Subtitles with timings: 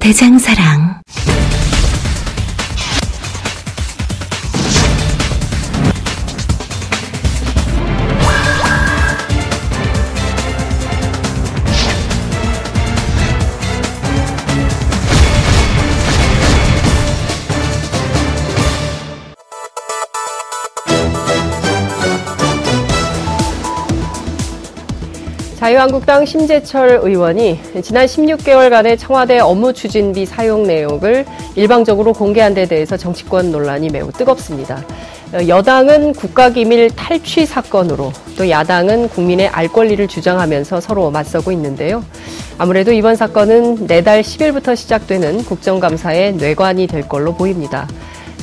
[0.00, 0.87] 대장사랑.
[25.68, 31.26] 자유한국당 심재철 의원이 지난 16개월간의 청와대 업무 추진비 사용 내역을
[31.56, 34.82] 일방적으로 공개한 데 대해서 정치권 논란이 매우 뜨겁습니다.
[35.46, 42.02] 여당은 국가기밀 탈취 사건으로 또 야당은 국민의 알 권리를 주장하면서 서로 맞서고 있는데요.
[42.56, 47.86] 아무래도 이번 사건은 내달 10일부터 시작되는 국정감사의 뇌관이 될 걸로 보입니다.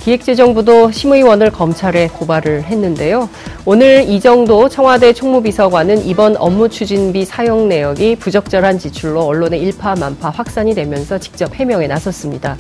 [0.06, 3.28] 기획재정부도 심의원을 검찰에 고발을 했는데요.
[3.66, 11.18] 오늘 이정도 청와대 총무비서관은 이번 업무 추진비 사용 내역이 부적절한 지출로 언론의 일파만파 확산이 되면서
[11.18, 12.56] 직접 해명에 나섰습니다.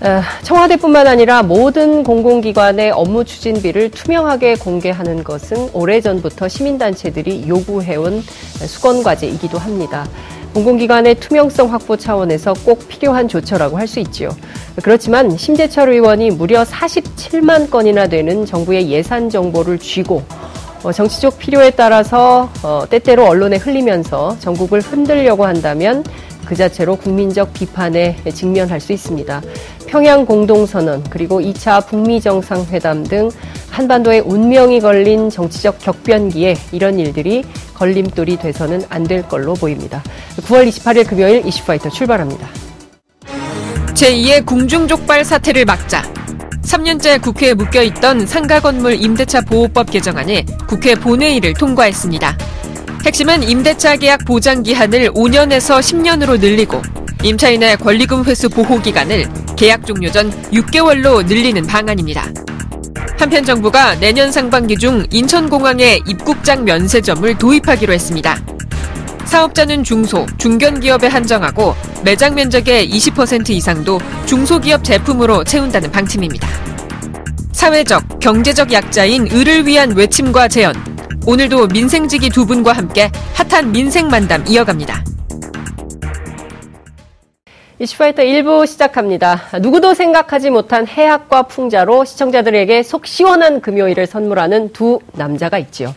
[0.00, 8.22] 어, 청와대뿐만 아니라 모든 공공기관의 업무 추진비를 투명하게 공개하는 것은 오래전부터 시민단체들이 요구해온
[8.66, 10.06] 수건과제이기도 합니다.
[10.54, 14.30] 공공기관의 투명성 확보 차원에서 꼭 필요한 조처라고 할 수 있지요.
[14.82, 20.22] 그렇지만 심재철 의원이 무려 47만 건이나 되는 정부의 예산 정보를 쥐고
[20.82, 26.02] 어, 정치적 필요에 따라서 어, 때때로 언론에 흘리면서 전국을 흔들려고 한다면
[26.44, 29.42] 그 자체로 국민적 비판에 직면할 수 있습니다.
[29.86, 33.30] 평양 공동선언 그리고 2차 북미 정상회담 등
[33.70, 40.02] 한반도의 운명이 걸린 정치적 격변기에 이런 일들이 걸림돌이 돼서는 안 될 걸로 보입니다.
[40.42, 42.48] 9월 28일 금요일 이슈파이터 출발합니다.
[43.94, 46.02] 제2의 궁중족발 사태를 막자
[46.62, 52.36] 3년째 국회에 묶여 있던 상가 건물 임대차 보호법 개정안이 국회 본회의를 통과했습니다.
[53.04, 56.80] 핵심은 임대차 계약 보장 기한을 5년에서 10년으로 늘리고
[57.22, 59.26] 임차인의 권리금 회수 보호 기간을
[59.56, 62.26] 계약 종료 전 6개월로 늘리는 방안입니다.
[63.18, 68.38] 한편 정부가 내년 상반기 중 인천공항에 입국장 면세점을 도입하기로 했습니다.
[69.26, 76.48] 사업자는 중소, 중견기업에 한정하고 매장 면적의 20% 이상도 중소기업 제품으로 채운다는 방침입니다.
[77.52, 80.93] 사회적, 경제적 약자인 을을 위한 외침과 재현.
[81.26, 85.02] 오늘도 민생지기 두 분과 함께 핫한 민생 만담 이어갑니다.
[87.78, 89.40] 이슈파이터 1부 시작합니다.
[89.60, 95.94] 누구도 생각하지 못한 해학과 풍자로 시청자들에게 속 시원한 금요일을 선물하는 두 남자가 있지요.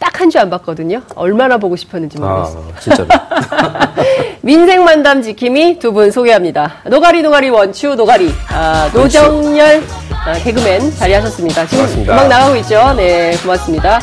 [0.00, 1.02] 딱 한 주 안 봤거든요.
[1.14, 2.74] 얼마나 보고 싶었는지 모르겠습니다.
[2.76, 3.08] 아, 진짜로.
[4.42, 6.78] 민생 만담 지킴이 두 분 소개합니다.
[6.86, 9.82] 노가리 노가리 원추 노가리 아, 노정렬
[10.26, 11.66] 아, 개그맨 자리하셨습니다.
[11.66, 12.12] 지금 고맙습니다.
[12.14, 12.94] 음악 나가고 있죠.
[12.96, 14.00] 네, 고맙습니다.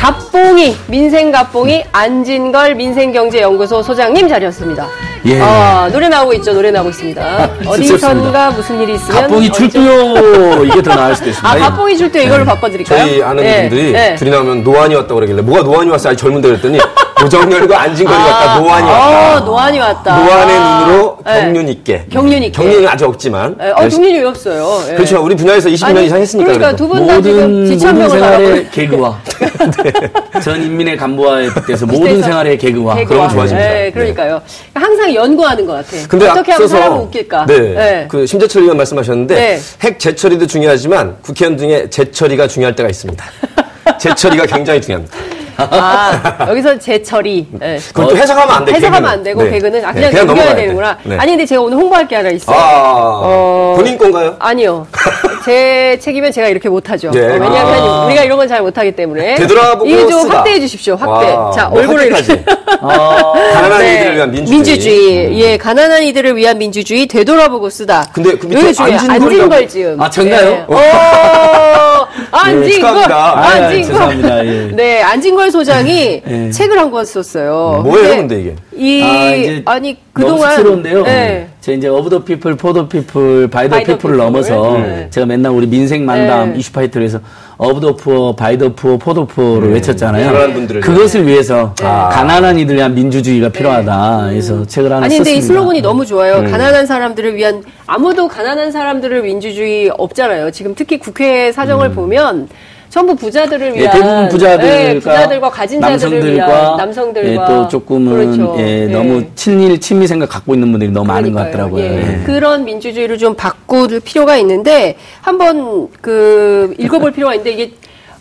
[0.00, 4.88] 갑봉이 민생 갑봉이 안진걸 민생경제연구소 소장님 자리였습니다.
[5.26, 5.38] 예.
[5.42, 6.54] 아, 노래 나오고 있죠.
[6.54, 7.50] 노래 나오고 있습니다.
[7.68, 11.46] 어디선가 무슨 일이 있으면 갑봉이 출두요 이게 더 나을 수도 있습니다.
[11.46, 12.98] 아, 갑봉이 출두 이걸로 바꿔드릴까요?
[12.98, 14.14] 저희 아는 네, 분들이 네.
[14.14, 16.08] 둘이 나오면 노안이 왔다고 그러길래 뭐가 노안이 왔어?
[16.08, 16.78] 아주 젊은데 그랬더니
[17.22, 19.36] 노정열과 안진걸이 왔다 노안이 왔다.
[19.36, 20.16] 어, 노안이 왔다.
[20.18, 21.40] 노안의 눈으로 네.
[21.42, 22.04] 경륜 있게.
[22.10, 22.50] 경륜 있게.
[22.52, 23.56] 경륜은 아주 없지만.
[23.62, 24.82] 예, 어, 경륜이 왜 없어요?
[24.90, 24.94] 예.
[24.94, 25.22] 그렇죠.
[25.22, 26.52] 우리 분야에서 20년 아니, 이상 했으니까.
[26.52, 26.76] 그러니까.
[26.76, 29.18] 두 분 다 지금 모든 모든 지천명을 생활의 개그와
[30.42, 33.08] 전 인민의 간부와에 대해서 모든 생활의 개그와 개그와.
[33.08, 33.84] 그런 거 좋아집니다.
[33.86, 34.40] 예, 그러니까요.
[34.74, 35.90] 항상 연구하는 것 같아.
[36.08, 37.46] 근데 어떻게 하면 앞서서 사람을 웃길까?
[37.46, 38.06] 네, 예.
[38.08, 39.60] 그 심재철 의원 말씀하셨는데 네.
[39.82, 43.24] 핵 재처리도 중요하지만 국회의원 중에 재처리가 중요할 때가 있습니다.
[43.98, 45.16] 재처리가 굉장히 중요합니다.
[45.56, 47.46] 아, 여기서 재처리.
[47.62, 47.78] 예.
[47.88, 48.72] 그건 또 해석하면 안 돼.
[48.72, 49.10] 해석하면.
[49.10, 49.50] 안 되고 네.
[49.50, 50.54] 개그는 아, 네, 그냥, 넘겨야.
[50.54, 50.98] 되는구나.
[51.04, 51.16] 네.
[51.18, 52.56] 아니 근데 제가 오늘 홍보할 게 하나 있어요.
[52.56, 54.36] 아, 어, 본인 건가요?
[54.38, 54.86] 아니요.
[55.44, 57.10] 제 책임은 제가 이렇게 못하죠.
[57.10, 57.20] 네.
[57.20, 58.04] 어, 왜냐하면 아.
[58.06, 59.36] 우리가 이런 건 잘 못하기 때문에.
[59.36, 60.38] 되돌아보고 이게 좀 쓰다.
[60.38, 60.96] 확대해 주십시오.
[60.96, 61.30] 확대.
[61.32, 62.06] 와, 자, 뭐 얼굴을.
[62.06, 62.42] 이렇게.
[62.44, 63.94] 가난한 네.
[63.94, 65.26] 이들을 위한 민주주의.
[65.28, 65.34] 음.
[65.38, 68.06] 예, 가난한 이들을 위한 민주주의 되돌아보고 쓰다.
[68.12, 68.98] 근데 그 밑에 요게 중요해요.
[68.98, 70.00] 안진걸이라고- 안진걸 지음.
[70.00, 70.50] 아, 전가요?
[70.50, 70.66] 예.
[72.32, 73.12] 오, 안진걸.
[73.12, 73.84] 아, 예, 안진걸.
[73.84, 74.46] 죄송합니다.
[74.46, 74.68] 예.
[74.72, 76.50] 네, 안진걸 소장이 예.
[76.50, 77.82] 책을 한 권 썼어요.
[77.84, 78.56] 뭐예요, 근데 이게?
[78.74, 80.50] 이, 아, 이제 아니, 너무 그동안.
[80.56, 81.02] 쑥스러운데요.
[81.04, 81.48] 네.
[81.60, 84.16] 저 이제 오브 더 피플, 포더 피플, 바이 더 By the 피플을 people.
[84.16, 85.08] 넘어서 네.
[85.10, 86.58] 제가 맨날 우리 민생 만담 네.
[86.58, 87.20] 이슈 파이터에서
[87.58, 90.24] of the poor, by the poor, for the poor를 외쳤잖아요.
[90.26, 94.28] 가난한 분들을 그것을 위해서 가난한 이들을 위한 민주주의가 필요하다.
[94.30, 95.46] 그래서 책을 하나 아니 근데 이 썼습니다.
[95.52, 96.36] 슬로건이 너무 좋아요.
[96.50, 100.52] 가난한 사람들을 위한 아무도 가난한 사람들을 민주주의 없잖아요.
[100.52, 102.48] 지금 특히 국회 사정을 보면
[102.90, 108.34] 전부 부자들을 예, 위한 대부분 부자들과, 네, 부자들과 가진 자들을 위한 남성들과 예, 또 조금은
[108.36, 108.56] 그렇죠.
[108.58, 108.86] 예, 예.
[108.86, 111.70] 너무 친일 친미 생각 갖고 있는 분들이 너무 많은 것 그러니까요.
[111.70, 111.84] 같더라고요.
[111.84, 112.20] 예.
[112.20, 112.24] 예.
[112.24, 117.72] 그런 민주주의를 좀 바꿀 필요가 있는데 한번 그 읽어볼 필요가 있는데 이게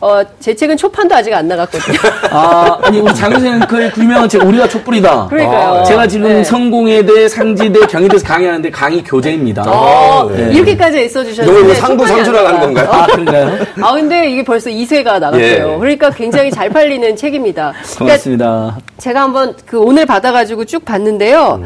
[0.02, 1.98] 어, 제 책은 초판도 아직 안 나갔거든요.
[2.32, 5.28] 아, 아니 우리 장 선생님 그 유명한 책 우리가 촛불이다.
[5.28, 5.84] 그러니까요.
[5.84, 6.44] 제가 지금 네.
[6.44, 9.64] 성공회대, 상지대, 경희대에서 강의하는데 강의 교재입니다.
[9.68, 10.54] 어, 네.
[10.54, 12.60] 이렇게까지 이거 써주셨는데 뭐 상부 나가는 나가.
[12.60, 12.90] 건가요?
[12.92, 13.58] 아, 그런가요?
[13.82, 15.74] 아 근데 이게 벌써 2세가 나갔어요.
[15.74, 15.78] 예.
[15.80, 17.74] 그러니까 굉장히 잘 팔리는 책입니다.
[17.82, 18.78] 그러니까 고맙습니다.
[19.00, 21.62] 제가 한번 그 오늘 받아가지고 쭉 봤는데요.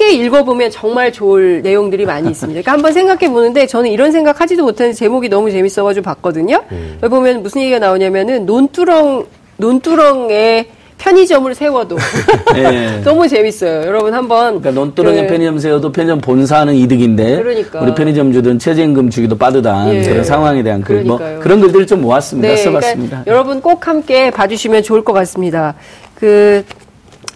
[0.00, 2.62] 함께 읽어보면 정말 좋을 내용들이 많이 있습니다.
[2.62, 6.62] 그러니까 한번 생각해 보는데 저는 이런 생각 하지도 못했는데 제목이 너무 재밌어가지고 봤거든요.
[7.02, 9.26] 여기 보면 무슨 얘기가 나오냐면은 논두렁
[9.58, 11.98] 논두렁에 편의점을 세워도
[12.56, 13.00] 예.
[13.04, 13.82] 너무 재밌어요.
[13.86, 17.80] 여러분 한번 그러니까 논두렁에 그- 편의점 세워도 편의점 본사는 이득인데 그러니까.
[17.82, 20.02] 우리 편의점주들은 최저임금 주기도 빠듯한 예.
[20.02, 21.18] 그런 상황에 대한 그 뭐.
[21.40, 22.56] 그런 글들을 좀 모았습니다.
[22.56, 23.24] 써봤습니다.
[23.24, 25.74] 그러니까 여러분 꼭 함께 봐주시면 좋을 것 같습니다.
[26.14, 26.64] 그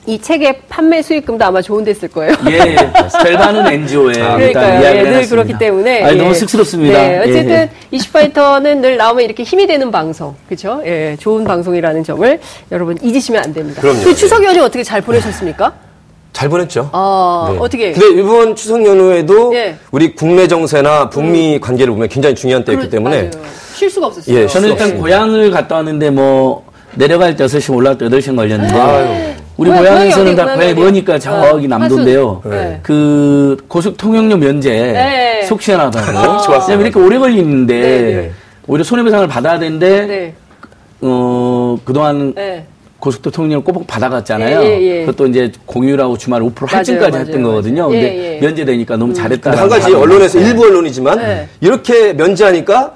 [0.07, 2.35] 이 책의 판매 수익금도 아마 좋은 데쓸 거예요.
[2.51, 2.77] 예,
[3.11, 4.75] 절반은 NGO에 일단 그러니까요.
[4.85, 5.29] 예, 늘 해놨습니다.
[5.31, 6.03] 그렇기 때문에.
[6.05, 6.23] 아니, 예.
[6.23, 6.99] 너무 쑥스럽습니다.
[6.99, 7.71] 네, 어쨌든 예.
[7.91, 10.83] 이슈파이터는 늘 나오면 이렇게 힘이 되는 방송, 그렇죠?
[10.85, 12.41] 예, 좋은 방송이라는 점을
[12.71, 13.81] 여러분 잊으시면 안 됩니다.
[13.81, 14.03] 그럼요.
[14.05, 15.73] 그 추석 연휴 어떻게 잘 보내셨습니까?
[16.35, 16.91] 잘 보냈죠.
[16.93, 17.59] 아, 네.
[17.61, 17.93] 어떻게?
[17.93, 19.77] 근데 이번 추석 연휴에도 예.
[19.91, 23.45] 우리 국내 정세나 북미 관계를 보면 굉장히 중요한 때였기 때문에 맞아요.
[23.75, 24.37] 쉴 수가 없었어요.
[24.37, 24.95] 예, 저는 일단 네.
[24.97, 26.65] 고향을 갔다 왔는데 뭐
[26.95, 29.35] 내려갈 때 6시 올라갈 때 8시간 걸렸는데 아유.
[29.57, 31.19] 우리 고향- 고향에서는 다 고향이 머니까?
[31.19, 32.41] 저기 어, 남도인데요.
[32.45, 32.49] 하수.
[32.55, 32.81] 네.
[32.83, 35.43] 그 고속 통영료 면제 네.
[35.47, 36.43] 속 시원하다고.
[36.43, 36.77] 좋았어요.
[36.77, 38.31] 왜냐면 이렇게 오래 걸리는데 네, 네.
[38.67, 40.35] 오히려 손해배상을 받아야 되는데 네.
[41.01, 42.67] 어 그동안 네.
[42.99, 44.63] 고속도로 통영을 꼬박 받아갔잖아요.
[44.63, 45.01] 예, 예, 예.
[45.05, 47.55] 그것도 이제 공휴일하고 주말 5% 할증까지 맞아요, 했던 맞아요.
[47.57, 47.89] 거거든요.
[47.95, 48.41] 예, 근데 예.
[48.41, 49.51] 면제되니까 너무 잘했다.
[49.51, 51.49] 근데 한 가지 언론에서 일부 언론이지만 네.
[51.61, 52.93] 이렇게 면제하니까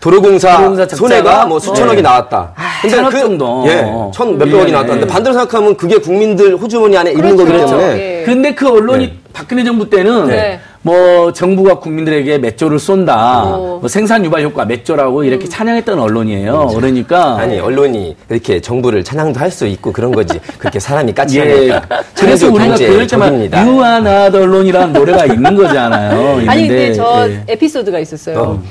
[0.00, 0.86] 도로공사, 도로공사?
[0.96, 2.02] 손해가 뭐 수천억이 네.
[2.02, 2.52] 나왔다.
[2.88, 3.64] 천억 정도.
[3.66, 3.84] 예,
[4.14, 4.72] 천 몇백억이 예.
[4.72, 4.92] 나왔다.
[4.92, 7.52] 근데 반대로 생각하면 그게 국민들 호주머니 안에 있는 그렇죠.
[7.52, 8.22] 거기 때문에 예.
[8.24, 9.18] 근데 그 언론이 네.
[9.32, 10.60] 박근혜 정부 때는 네.
[10.82, 13.56] 뭐 정부가 국민들에게 몇 조를 쏜다, 어.
[13.76, 13.80] 음.
[13.80, 16.68] 뭐 생산 유발 효과 몇 조라고 이렇게 찬양했던 언론이에요.
[16.74, 21.14] 그러니까 아니 언론이 이렇게 정부를 찬양도 할 수 있고 그런 거지 그렇게 사람이 예.
[21.14, 21.82] 까칠하니까
[22.14, 23.50] 그래서 창조 우리가 그럴 때만.
[23.66, 26.48] 유한하드 언론이라는 노래가 있는 거잖아요.
[26.48, 27.42] 아니 있는데, 근데 저 예.
[27.48, 28.38] 에피소드가 있었어요.
[28.38, 28.62] 어.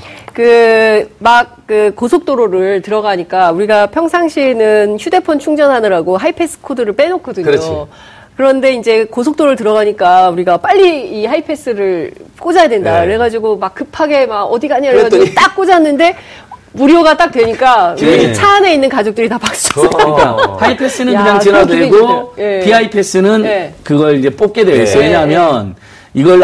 [0.42, 7.44] 그 막 그 고속도로를 들어가니까 우리가 평상시에는 휴대폰 충전하느라고 하이패스 코드를 빼놓거든요.
[7.46, 7.70] 그렇지.
[8.38, 13.00] 그런데 이제 고속도로를 들어가니까 우리가 빨리 이 하이패스를 꽂아야 된다.
[13.02, 13.06] 네.
[13.08, 16.16] 그래가지고 막 급하게 막 어디 가냐 그래가지고 그랬더니- 딱 꽂았는데
[16.74, 18.32] 무료가 딱 되니까 예.
[18.34, 19.90] 차 안에 있는 가족들이 다 박수 쳤어요.
[19.90, 22.34] 그러니까 하이패스는 야, 그냥 지나도 되고.
[22.36, 23.74] 비하이패스는 예.
[23.84, 25.02] 그걸 이제 뽑게 되어 있어요.
[25.02, 25.06] 예.
[25.08, 25.76] 왜냐하면
[26.14, 26.44] 이걸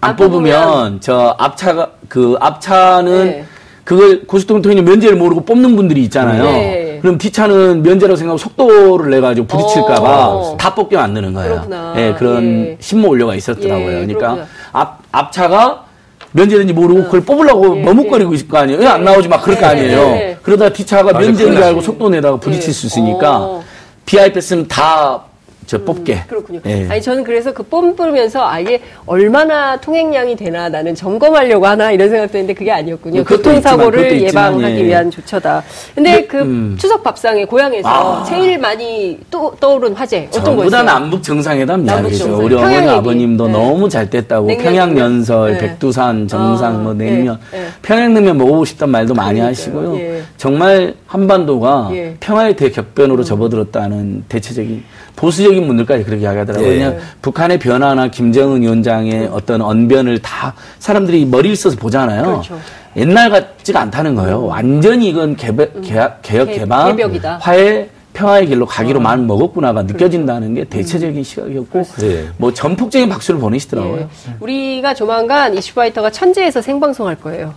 [0.00, 3.44] 안 안 뽑으면 뽑으면 저 앞차가 그 앞차는 예.
[3.84, 6.44] 그걸 고속도로 통행료 면제를 모르고 뽑는 분들이 있잖아요.
[6.44, 6.98] 예.
[7.00, 10.56] 그럼 뒷차는 면제라고 생각하고 속도를 내 가지고 부딪힐까봐 어.
[10.58, 11.50] 다 뽑게 만드는 거예요.
[11.52, 11.94] 그렇구나.
[11.96, 12.76] 예, 그런 예.
[12.80, 13.86] 신모 올려가 있었더라고요.
[13.86, 14.46] 예, 그러니까 그렇구나.
[14.72, 15.84] 앞 앞차가
[16.32, 18.78] 면제된지 모르고 그걸 뽑으려고 예, 머뭇거리고 있을 거 아니에요.
[18.80, 19.98] 왜 안 나오지 막 그럴 거 예, 아니에요.
[19.98, 20.36] 예.
[20.42, 21.80] 그러다 뒷차가 맞아, 면제인 줄 알고.
[21.80, 22.72] 속도 내다가 부딪힐 예.
[22.72, 23.64] 수 있으니까 어.
[24.04, 25.22] 비하이 패스는 다
[25.68, 26.24] 저 뽑게.
[26.26, 26.60] 그렇군요.
[26.64, 26.88] 예.
[26.88, 32.54] 아니 저는 그래서 그 뽑으면서 아예 얼마나 통행량이 되나 나는 점검하려고 하나 이런 생각도 했는데
[32.54, 33.22] 그게 아니었군요.
[33.22, 34.84] 교통사고를 예방하기 예.
[34.84, 35.62] 위한 조처다.
[35.94, 36.76] 근데 근데, 그 음.
[36.80, 38.24] 추석 밥상에 고향에서 아.
[38.24, 40.82] 제일 많이 또 떠오른 화제 어떤 거였어요?
[40.84, 42.38] 남북 정상회담 이야기죠.
[42.38, 42.88] 우리 평양 어머니.
[42.88, 43.52] 아버님도 네.
[43.52, 45.60] 너무 잘 됐다고 냉면, 평양 연설, 냉면.
[45.60, 45.68] 네.
[45.68, 47.66] 백두산, 정상, 아, 뭐 냉면, 네, 네.
[47.82, 49.48] 평양냉면 먹어보고 싶단 말도 많이 그러니까요.
[49.50, 49.98] 하시고요.
[49.98, 50.22] 예.
[50.38, 52.00] 정말 한반도가 예.
[52.08, 52.16] 음.
[52.20, 54.84] 평화의 대격변으로 접어들었다는 대체적인
[55.16, 56.68] 보수적인 분들까지 그렇게 이야기하더라고요.
[56.70, 56.74] 예.
[56.76, 62.22] 그냥 북한의 변화나 김정은 위원장의 어떤 언변을 다 사람들이 머리를 써서 보잖아요.
[62.24, 62.60] 그렇죠.
[62.96, 64.44] 옛날 같지가 않다는 거예요.
[64.44, 67.36] 완전히 이건 개벽, 개혁, 개혁 개- 개방, 개벽이다.
[67.36, 67.38] 어.
[67.40, 72.26] 화해, 평화의 길로 가기로 마음 먹었구나가 느껴진다는 게 대체적인 시각이었고, 네.
[72.36, 74.00] 뭐 전폭적인 박수를 보내시더라고요.
[74.00, 74.06] 예.
[74.40, 77.54] 우리가 조만간 이슈파이터가 천재에서 생방송할 거예요.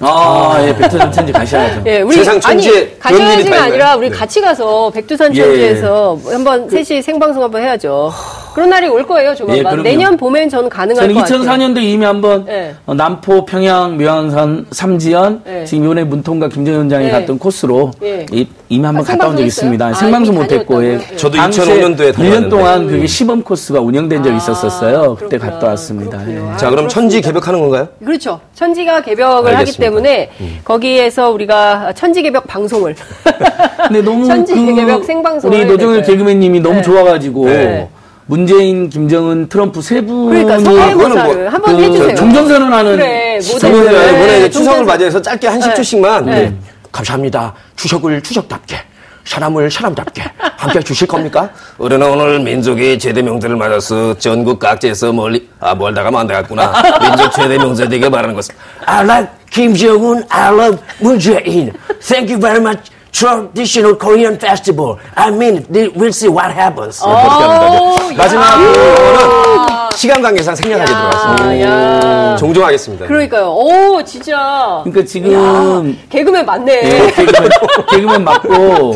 [0.00, 1.82] 아, 예, 베트남 천지 가셔야죠.
[1.86, 3.96] 예, 우리 세상 천지에 아니 가셔야지가 다 아니라?
[3.96, 4.16] 우리 네.
[4.16, 5.42] 같이 가서 백두산 예.
[5.42, 8.10] 천지에서 한번 셋이 생방송 한번 해야죠.
[8.54, 9.62] 그런 날이 올 거예요, 예, 조만간.
[9.64, 9.82] 그럼요.
[9.82, 11.40] 내년 봄엔 저는 가능할 저는 것 같아요.
[11.40, 12.74] 2004년도에 이미 한번 네.
[12.86, 15.64] 어, 남포, 평양, 묘양산, 삼지연 네.
[15.64, 17.12] 지금 이번에 문통과 김정 위원장이 네.
[17.12, 18.26] 갔던 코스로 예.
[18.32, 19.94] 이, 이미 한번 아, 갔다 온 적이 생방송 있습니다.
[19.94, 21.16] 생방송 아, 이미 못했고 예.
[21.16, 22.48] 저도 당시에 2005년도에 1년 다녔는데.
[22.48, 25.14] 동안 그게 시범 코스가 운영된 적이 아, 있었었어요.
[25.14, 25.52] 그때 그렇구나.
[25.52, 26.20] 갔다 왔습니다.
[26.28, 26.56] 예.
[26.56, 27.88] 자, 그럼 천지 개벽하는 건가요?
[28.04, 28.40] 그렇죠.
[28.54, 29.84] 천지가 개벽을 하기 알겠습니다.
[29.84, 30.30] 때문에
[30.64, 32.94] 거기에서 우리가 천지 개벽 방송을
[33.86, 36.02] 근데 너무 천지 그 개벽 생방송을 우리 노정일.
[36.02, 36.82] 개그맨님이 너무 네.
[36.82, 37.88] 좋아가지고 네.
[38.30, 42.14] 문재인, 김정은, 트럼프 세 분이 그러니까 성대모사를 뭐- 한번 그 해주세요.
[42.14, 43.40] 종전선언하는 그래.
[43.40, 45.66] 저번에 네, 이번에 종전선- 추석을 맞이해서 짧게 한 네.
[45.74, 46.54] 10초씩만 네.
[46.92, 47.52] 감사합니다.
[47.74, 48.76] 추석을 추석답게
[49.24, 50.22] 사람을 사람답게
[50.56, 51.50] 함께 주실 겁니까?
[51.78, 56.72] 우리는 오늘 민족의 최대 명절을 맞아서 전국 각지에서 멀리 아 멀다 가면 안 되겠구나.
[57.00, 58.54] 민족 최대 명절 되게 바라는 것은
[58.86, 60.78] I like Kim Jong-un, I love
[61.18, 61.72] Jae-in.
[62.00, 62.92] Thank you very much.
[63.12, 64.96] Traditional Korean festival.
[65.16, 65.92] I mean, it.
[65.96, 67.00] we'll see what happens.
[67.00, 68.04] 그렇게 합니다.
[68.06, 68.14] 이제.
[68.16, 71.44] 마지막으로는 시간 관계상 생략하게 들어갔습니다.
[71.44, 72.36] 아, 야.
[72.36, 73.06] 종종 하겠습니다.
[73.06, 73.50] 그러니까요.
[73.52, 74.80] 오, 진짜.
[74.84, 76.72] 그러니까 지금 야, 개그맨 맞네.
[76.84, 77.50] 예, 개그맨,
[77.90, 78.94] 개그맨 맞고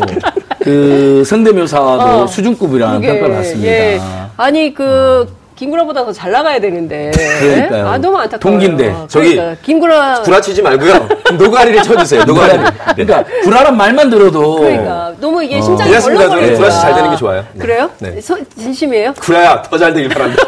[0.63, 2.27] 그 성대묘사도 어.
[2.27, 3.67] 수준급이라는 평가를 받습니다.
[3.71, 4.01] 예.
[4.37, 7.11] 아니 그 김구라보다 더 잘 나가야 되는데.
[7.39, 7.87] 그러니까요.
[7.87, 8.39] 아 너무 안타까워요.
[8.59, 8.95] 동기인데.
[9.07, 10.21] 저기 그러니까 김구라.
[10.23, 11.07] 구라치지 말고요.
[11.37, 12.23] 노가리를 쳐주세요.
[12.27, 12.59] 노가리.
[12.95, 16.19] 그러니까 불안한 말만 들어도 그러니까 너무 이게 심장이 이해했습니다.
[16.23, 16.81] 벌렁거리는 저는 구라씨.
[16.81, 17.43] 잘 되는 게 좋아요.
[17.53, 17.59] 네.
[17.59, 17.89] 그래요?
[17.99, 18.21] 네.
[18.21, 19.13] 소- 진심이에요?
[19.13, 20.43] 구라야 더 잘 되길 바랍니다.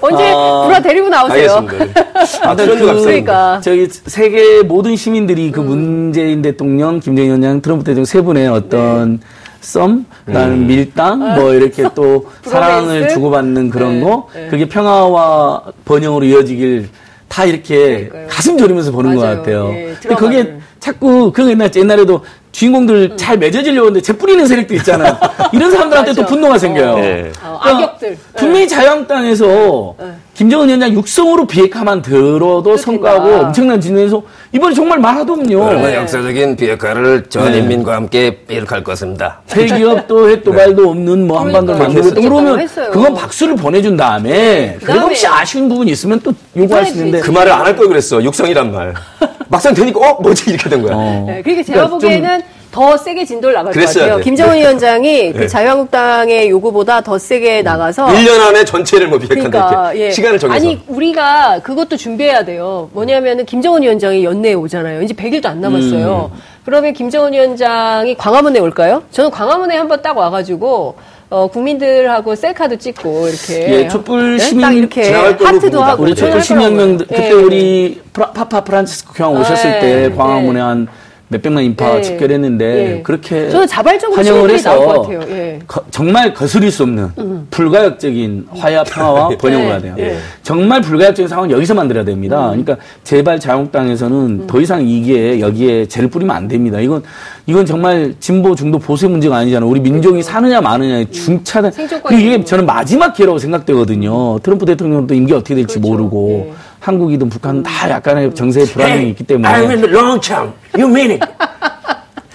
[0.00, 1.52] 언제 아, 구라 데리고 나오세요?
[1.66, 2.00] 알겠습니다.
[2.42, 3.00] 아, 아무튼 트렌드 그-.
[3.04, 3.60] 그러니까.
[3.62, 5.52] 저기 세계 모든 시민들이 음.
[5.52, 9.20] 그 문재인 대통령, 김정일 위원장, 트럼프 대통령 세 분의 어떤
[9.64, 13.08] 썸, 그다음 밀당, 뭐 이렇게 또 사랑을 네.
[13.08, 14.48] 주고받는 그런 네, 거, 네.
[14.48, 16.88] 그게 평화와 번영으로 이어지길
[17.28, 18.26] 다 이렇게 그러니까요.
[18.28, 19.36] 가슴 졸이면서 보는 것 맞아요.
[19.38, 19.70] 같아요.
[19.72, 20.58] 예, 근데 그게.
[20.78, 22.20] 자꾸 그 옛날 옛날에도
[22.58, 23.16] 주인공들 음.
[23.16, 25.18] 잘 맺어지려고 하는데 재 뿌리는 세력도 있잖아.
[25.52, 26.24] 이런 사람들한테 또.
[26.24, 26.94] 분노가 생겨요.
[26.98, 27.32] 네.
[27.42, 28.16] 어, 그러니까 악역들.
[28.36, 30.06] 분명히 자유한국당에서 네.
[30.34, 32.82] 김정은 위원장 육성으로 비핵화만 들어도 그렇겠다.
[32.82, 35.72] 성과하고 엄청난 진전에서 이번에 정말 말하더군요.
[35.80, 35.96] 네.
[35.96, 37.58] 역사적인 비핵화를 전 네.
[37.58, 39.40] 인민과 함께 이룩할 것입니다.
[39.48, 41.88] 대기업도 핵도발도 없는 뭐 한반도를 그러니까요.
[41.88, 42.90] 만들고 있다 그렇게 그러면 했어요.
[42.92, 46.92] 그건 박수를 보내준 다음에 그 다음에 혹시 아쉬운 부분이 있으면 또 요구할 수.
[46.94, 48.22] 있는데 그 말을 안 할 걸 그랬어.
[48.22, 48.94] 육성이란 말.
[49.48, 50.94] 막상 되니까 어 뭐지 이렇게 된 거야.
[50.96, 51.24] 어.
[51.28, 52.42] 네, 그러니까 제가 그러니까 좀- 보기에는
[52.74, 54.16] 더 세게 진도를 나갈 것 같아요.
[54.16, 54.22] 돼.
[54.24, 54.62] 김정은 네.
[54.62, 55.46] 위원장이 그 네.
[55.46, 60.10] 자유한국당의 요구보다 더 세게 나가서 1년 안에 전체를 뭐 비핵화한다 그러니까 예.
[60.10, 60.56] 시간을 정해서.
[60.56, 62.90] 아니 우리가 그것도 준비해야 돼요.
[62.92, 65.02] 뭐냐면은 김정은 위원장이 연내에 오잖아요.
[65.02, 66.30] 이제 100일도 안 남았어요.
[66.34, 66.40] 음.
[66.64, 69.04] 그러면 김정은 위원장이 광화문에 올까요?
[69.12, 70.96] 저는 광화문에 한번 딱 와가지고
[71.30, 74.44] 어, 국민들하고 셀카도 찍고 이렇게 예, 촛불 네?
[74.44, 75.80] 시민 딱 이렇게 하트도.
[75.80, 76.20] 하고 우리 네.
[76.20, 76.96] 촛불 거라고요.
[76.98, 77.32] 그때 예.
[77.32, 79.80] 우리 파파 프란치스코 교황 오셨을 네.
[79.80, 80.16] 때 네.
[80.16, 80.88] 광화문에 한
[81.28, 82.02] 몇백만 인파 예.
[82.02, 83.02] 집결했는데 예.
[83.02, 85.08] 그렇게 저는 자발적으로 환영을 해서.
[85.30, 85.58] 예.
[85.66, 87.08] 거- 정말 거스릴 수 없는
[87.50, 89.70] 불가역적인 화해와 평화와 번영을 네.
[89.70, 89.94] 해야 돼요.
[89.98, 90.18] 예.
[90.42, 92.48] 정말 불가역적인 상황은 여기서 만들어야 됩니다.
[92.48, 96.78] 그러니까 제발 자유한국당에서는 더 이상 이게 여기에 죄를 뿌리면 안 됩니다.
[96.80, 97.02] 이건
[97.46, 99.68] 이건 정말 진보 중도 보수의 문제가 아니잖아요.
[99.68, 101.72] 우리 민족이 사느냐 마느냐의 중차단.
[101.72, 104.38] 생존권이 그리고 이게 저는 마지막 기회라고 생각되거든요.
[104.40, 105.88] 트럼프 대통령도 임기 어떻게 될지 그렇죠.
[105.90, 106.54] 모르고 예.
[106.84, 109.48] 한국이든 북한은 다 약간의 정세의 불안이 있기 때문에.
[109.48, 110.52] I'm in the long term.
[110.76, 111.24] You mean it?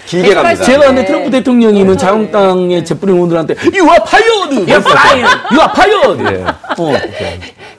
[0.08, 0.64] 길게 갑니다.
[0.64, 1.08] 제가 근데 네.
[1.08, 4.66] 트럼프 대통령이면 자유한국당의 재뿌린 의원들한테 You are fired!
[4.66, 5.40] You're fired!
[5.52, 6.36] You are fired!
[6.36, 6.44] 예.
[6.44, 6.94] 어.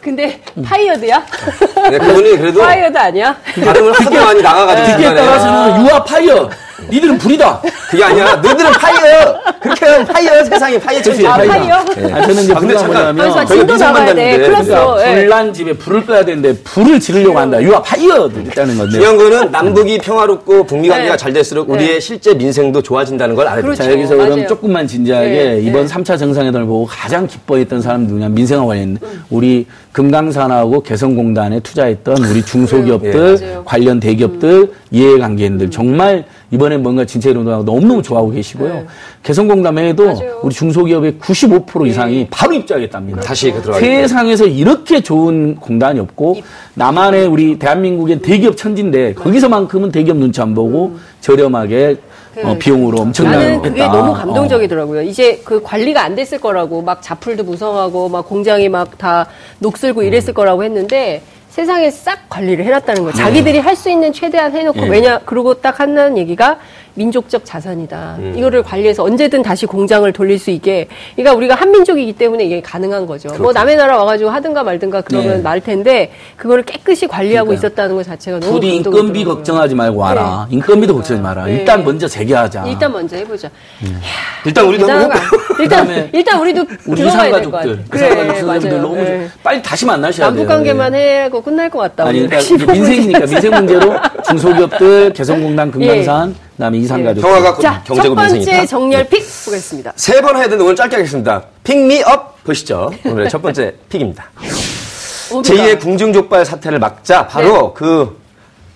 [0.00, 1.26] 근데 fired야?
[1.90, 3.36] 네, 그분이 그래도 fired 아니야?
[3.64, 6.56] 발음을 하도 많이 나가가지고 듣기에 중간에 따라서는 You are fired!
[6.90, 7.60] 니들은 불이다!
[7.90, 8.36] 그게 아니야.
[8.36, 9.40] 너희들은 fire.
[9.60, 11.26] 그렇게 하면 파이어 세상에 파이어 천지.
[11.26, 11.84] 아, 파이어?
[11.98, 12.12] 예.
[12.12, 13.16] 아, 저는 이제 아, 근데 잠깐.
[13.16, 13.92] 뭐냐면 그래서 저희가.
[13.92, 14.70] 만났는데 클래스.
[14.70, 15.14] 그러니까 예.
[15.14, 17.58] 불난 집에 불을 꺼야 되는데 불을 지르려고 한다.
[17.58, 18.40] You are fired!
[18.50, 18.92] 있다는 건데.
[18.92, 21.16] 중요한 거는 남북이 평화롭고 북미 관계가 네.
[21.16, 23.82] 잘 될수록 우리의 실제 민생도 좋아진다는 걸 알아야 그렇죠.
[23.82, 24.46] 자, 여기서 그럼 맞아요.
[24.46, 25.92] 조금만 진지하게 네, 이번 네.
[25.94, 28.98] 3차 정상회담을 보고 가장 기뻐했던 사람 누구냐, 민생과 관련,
[29.30, 33.58] 우리 금강산하고 개성공단에 투자했던 우리 중소기업들, 네.
[33.64, 38.74] 관련 대기업들, 이해관계인들, 정말 이번 에 뭔가 진짜 이론하고 너무너무 좋아하고 계시고요.
[38.74, 38.86] 네.
[39.22, 40.40] 개성공단에도 맞아요.
[40.42, 43.20] 우리 중소기업의 95% 이상이 바로 입주하겠답니다.
[43.20, 44.02] 다시 그 들어가겠다.
[44.02, 46.36] 세상에서 이렇게 좋은 공단이 없고
[46.74, 51.96] 나만의 우리 대한민국의 대기업 천지인데 거기서만큼은 대기업 눈치 안 보고 저렴하게
[52.44, 53.92] 어, 비용으로 엄청나게 나는 그게 했다.
[53.92, 54.14] 너무 어.
[54.14, 55.02] 감동적이더라고요.
[55.02, 59.26] 이제 그 관리가 안 됐을 거라고 막 자풀도 무성하고 막 공장이 막 다
[59.60, 63.14] 녹슬고 이랬을 거라고 했는데 세상에 싹 관리를 해놨다는 거예요.
[63.14, 64.88] 자기들이 할 수 있는 최대한 해놓고 예.
[64.88, 66.58] 왜냐 그러고 딱 하는 얘기가
[66.94, 68.18] 민족적 자산이다.
[68.34, 70.88] 이거를 관리해서 언제든 다시 공장을 돌릴 수 있게.
[71.14, 73.28] 그러니까 우리가 한민족이기 때문에 이게 가능한 거죠.
[73.38, 75.42] 뭐 남의 나라 와가지고 하든가 말든가 그러면 네.
[75.42, 77.68] 말 텐데 그거를 깨끗이 관리하고 그러니까요.
[77.68, 79.24] 있었다는 것 자체가 너무 부디 인건비.
[79.24, 80.46] 걱정하지 말고 와라.
[80.50, 81.44] 인건비도 걱정하지 마라.
[81.46, 81.52] 네.
[81.54, 82.64] 일단 먼저 재개하자.
[82.66, 83.50] 일단 먼저 해보자.
[84.44, 84.86] 일단 우리도?
[85.60, 87.96] 일단 일단 우리도 우리 이산가족들, 같아.
[87.96, 88.82] 이산가족 선생님들 맞아요.
[88.82, 89.28] 너무 네.
[89.42, 90.36] 빨리 다시 만나셔야 돼요.
[90.36, 92.06] 남북 관계만 하고 끝날 것 같다.
[92.06, 92.26] 아니.
[92.26, 93.94] 그러니까 민생이니까 민생 문제로
[94.26, 97.22] 중소기업들, 개성공단, 금강산, 그 다음에 이산가족.
[97.22, 98.66] 평화가 자, 첫 경제고 번째 민생이다.
[98.66, 99.92] 정렬 pick 보겠습니다.
[99.96, 101.42] 세 번 해야 되는데 오늘 짧게 하겠습니다.
[101.64, 102.90] pick me up 보시죠.
[103.04, 104.26] 오늘의 첫 번째 pick입니다.
[105.30, 105.54] 뭡니까?
[105.54, 108.18] 제2의 궁중족발 사태를 막자 바로 그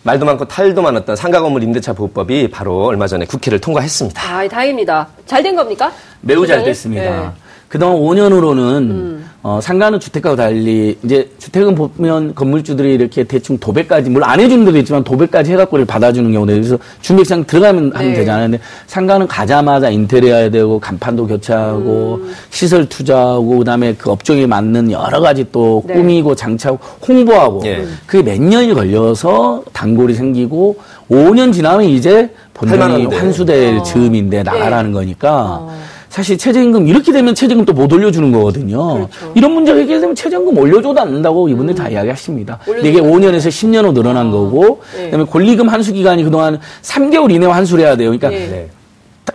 [0.02, 4.20] 말도 많고 탈도 많았던 상가 건물 임대차 보호법이 바로 얼마 전에 국회를 통과했습니다.
[4.22, 5.08] 아, 다행입니다.
[5.26, 5.90] 잘 된 겁니까?
[6.20, 6.62] 매우 잘?
[6.64, 7.02] 됐습니다.
[7.22, 7.28] 네.
[7.68, 8.58] 그동안 5년으로는
[8.90, 9.30] 음.
[9.46, 14.78] 어, 상가는 주택과 달리 이제 주택은 보면 건물주들이 이렇게 대충 도배까지 물론 안 해주는 데도
[14.78, 16.78] 있지만 도배까지 해갖고 받아주는 경우도 있어요.
[16.78, 18.20] 그래서 주택장 들어가면 하면 네.
[18.20, 18.44] 되잖아요.
[18.48, 22.34] 근데 상가는 가자마자 인테리어 해야 되고 간판도 교체하고 음.
[22.48, 25.92] 시설 투자하고 그다음에 그 업종에 맞는 여러 가지 또 네.
[25.92, 27.84] 꾸미고 장착하고 홍보하고 예.
[28.06, 30.76] 그게 몇 년이 걸려서 단골이 생기고
[31.10, 33.04] 5년 지나면 이제 본전이.
[33.14, 33.82] 환수될 어.
[33.82, 35.78] 즈음인데 나가라는 거니까 어.
[36.14, 38.94] 사실 최저임금 이렇게 되면 최저임금 또 못 올려주는 거거든요.
[38.94, 39.32] 그렇죠.
[39.34, 42.60] 이런 문제가 해결되면 최저임금 올려줘도 않는다고 이분들 다 이야기하십니다.
[42.84, 45.06] 이게 5년에서 10년으로 늘어난 거고, 네.
[45.06, 48.10] 그다음에 권리금 환수 기간이 그동안 3개월 이내에 환수를 해야 돼요.
[48.16, 48.46] 그러니까 네.
[48.48, 48.68] 네.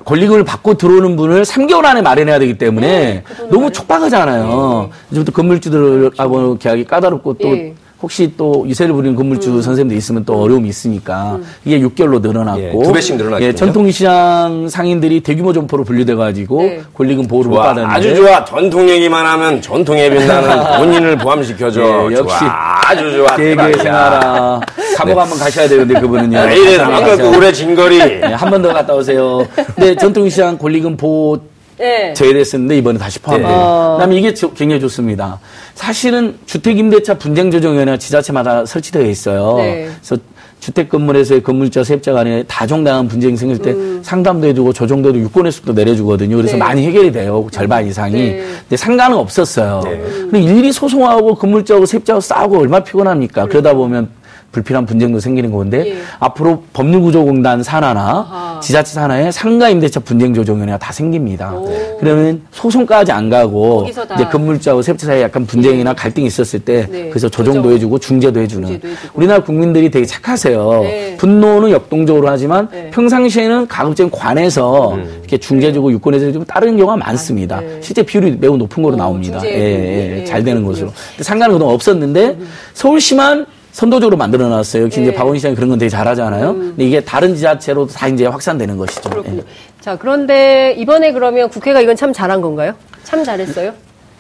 [0.06, 4.90] 권리금을 받고 들어오는 분을 3개월 안에 마련해야 되기 때문에 네, 너무 촉박하잖아요.
[5.12, 7.74] 이제부터 건물주들하고 계약이 까다롭고 또 예.
[8.02, 9.62] 혹시 또 유세를 부리는 건물주 음.
[9.62, 13.46] 선생님도 있으면 또 어려움이 있으니까 이게 6개월로 늘어났고 예, 두 배씩 늘어났군요.
[13.48, 16.82] 예, 전통시장 상인들이 대규모 점포로 분류돼 가지고 네.
[16.96, 18.46] 권리금 보호를 못 좋아, 받았는데 아주 좋아.
[18.46, 21.82] 전통 얘기만 하면 전통에 빛나는 본인을 포함시켜줘.
[21.82, 23.36] 예, 역시 좋아, 아주 좋아.
[23.36, 23.84] 대박이야.
[23.84, 24.60] 생활아
[24.96, 26.40] 감옥 한번 가셔야 되는데 그분은요.
[26.40, 27.98] 왜 이래 한번 나만 그 오래 진거리.
[27.98, 29.46] 네, 한번 더 갔다 오세요.
[29.76, 31.38] 근데 전통시장 권리금 보호
[31.80, 32.14] 네.
[32.14, 33.48] 제외됐었는데 이번에 다시 포함돼요.
[33.50, 33.56] 네.
[33.96, 35.40] 그다음에 이게 저- 굉장히 좋습니다.
[35.76, 39.56] 사실은 주택임대차 분쟁조정위원회가 지자체마다 설치되어 있어요.
[39.58, 39.90] 네.
[39.98, 40.22] 그래서
[40.60, 46.36] 주택 건물에서의 건물자 세입자 간에 다정당한 분쟁이 생길 때 상담도 해주고 조정도 해주고 유권의숙도 내려주거든요.
[46.36, 46.60] 그래서 음.
[46.60, 46.66] 네.
[46.66, 47.48] 많이 해결이 돼요.
[47.50, 48.14] 절반 이상이.
[48.14, 48.44] 네.
[48.64, 49.80] 근데 상가는 없었어요.
[49.86, 50.02] 네.
[50.02, 53.46] 근데 일일이 소송하고 건물자하고 세입자하고 싸우고 얼마나 피곤합니까?
[53.46, 54.10] 그러다 보면
[54.52, 55.98] 불필요한 분쟁도 생기는 건데 예.
[56.20, 58.60] 앞으로 법률구조공단 산하나 아하.
[58.62, 61.54] 지자체 산하에 상가임대차 분쟁조정위원회가 다 생깁니다.
[61.54, 61.98] 오.
[62.00, 63.88] 그러면 소송까지 안 가고.
[63.88, 67.10] 이제 건물자하고 세입자 사이에 약간 분쟁이나 갈등이 있었을 때 네.
[67.10, 67.74] 그래서 조정도 조정.
[67.74, 68.88] 해주고 중재도 해주는 중재도.
[69.14, 70.82] 우리나라 국민들이 되게 착하세요.
[70.84, 71.18] 네.
[71.18, 72.90] 분노는 역동적으로 하지만 네.
[72.92, 77.60] 평상시에는 가급적 관해서 이렇게 중재주고 유권해주고 따르는 경우가 많습니다.
[77.62, 77.80] 네.
[77.82, 79.42] 실제 비율이 매우 높은 거로 어, 나옵니다.
[79.46, 80.20] 예, 예.
[80.22, 80.60] 예, 잘 되는.
[80.60, 80.92] 것으로.
[81.22, 82.38] 상가는 그동안 없었는데
[82.74, 83.46] 서울시만
[83.80, 84.84] 선도적으로 만들어 놨어요.
[84.84, 85.16] 역시 이제 네.
[85.16, 86.54] 박원희 시장이 그런 건 되게 잘하잖아요.
[86.54, 89.10] 근데 이게 다른 지자체로도 다 이제 확산되는 것이죠.
[89.10, 89.38] 그렇군요.
[89.38, 89.44] 예.
[89.80, 92.74] 자, 그런데 이번에 그러면 국회가 이건 참 잘한 건가요?
[93.06, 93.72] 참 잘했어요?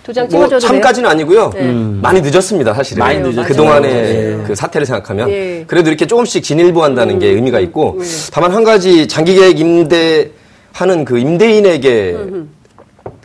[0.03, 0.69] 도장 뭐 찍어줘도 돼요?
[0.69, 1.49] 참까지는 아니고요.
[1.53, 1.73] 네.
[2.01, 2.99] 많이 늦었습니다, 사실은.
[2.99, 3.43] 많이 늦었죠.
[3.43, 4.43] 그 동안의 네.
[4.47, 5.65] 그 사태를 생각하면 예.
[5.67, 8.05] 그래도 이렇게 조금씩 진일보한다는 게 의미가 있고 음.
[8.31, 10.31] 다만 한 가지 장기 계획 임대
[10.71, 12.17] 하는 그 임대인에게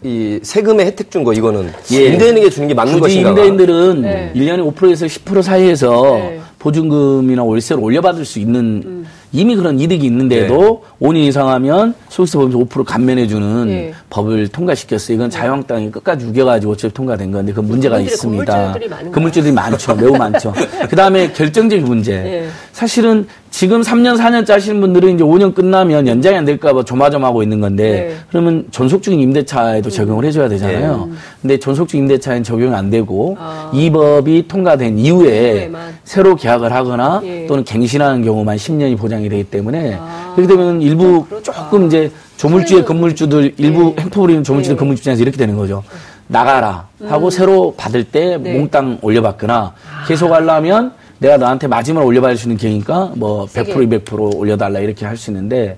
[0.05, 2.09] 이 세금의 혜택 준 거 이거는 예.
[2.12, 3.31] 임대인에게 주는 게 맞는 것인가?
[3.31, 4.33] 임대인들은 네.
[4.35, 6.40] 일 1년에 5%에서 10% 사이에서 네.
[6.59, 9.07] 보증금이나 월세를 올려받을 수 있는 음.
[9.33, 13.93] 이미 그런 이득이 있는데도 5년 이상 하면 소득세 법에서 5% 감면해주는 네.
[14.11, 15.14] 법을 통과시켰어요.
[15.14, 18.45] 이건 자유한국당이 끝까지 우겨가지고 어차피 통과된 건데 그 문제가 그분들의 있습니다.
[18.53, 19.12] 건물주들이 많은가요?
[19.12, 19.95] 건물주들이 많죠.
[19.97, 20.53] 매우 많죠.
[20.90, 22.12] 그 다음에 결정적인 문제.
[22.21, 22.49] 네.
[22.73, 28.09] 사실은 지금 3년, 4년 짜시는 분들은 이제 5년 끝나면 연장이 안 될까봐 조마조마하고 있는 건데
[28.09, 28.17] 네.
[28.29, 31.09] 그러면 전속적인 임대차에도 적용을 해줘야 되잖아요.
[31.40, 33.71] 근데 전속적 임대차에는 적용이 안 되고 아.
[33.73, 35.95] 이 법이 통과된 이후에 이후에만.
[36.03, 37.47] 새로 계약을 하거나 예.
[37.47, 40.33] 또는 갱신하는 경우만 10년이 보장이 되기 때문에 아.
[40.35, 41.53] 그렇게 되면 일부 그렇다.
[41.53, 44.03] 조금 이제 조물주의 건물주들 일부 예.
[44.03, 44.77] 횡포 부리는 조물주들 예.
[44.77, 45.85] 건물주 입장에서 이렇게 되는 거죠.
[46.27, 48.59] 나가라 하고 새로 받을 때 네.
[48.59, 49.75] 몽땅 올려받거나
[50.09, 55.31] 계속 하려면 내가 너한테 마지막으로 수 있는 기회니까 뭐 100% 200% 올려달라 이렇게 할 수
[55.31, 55.77] 있는데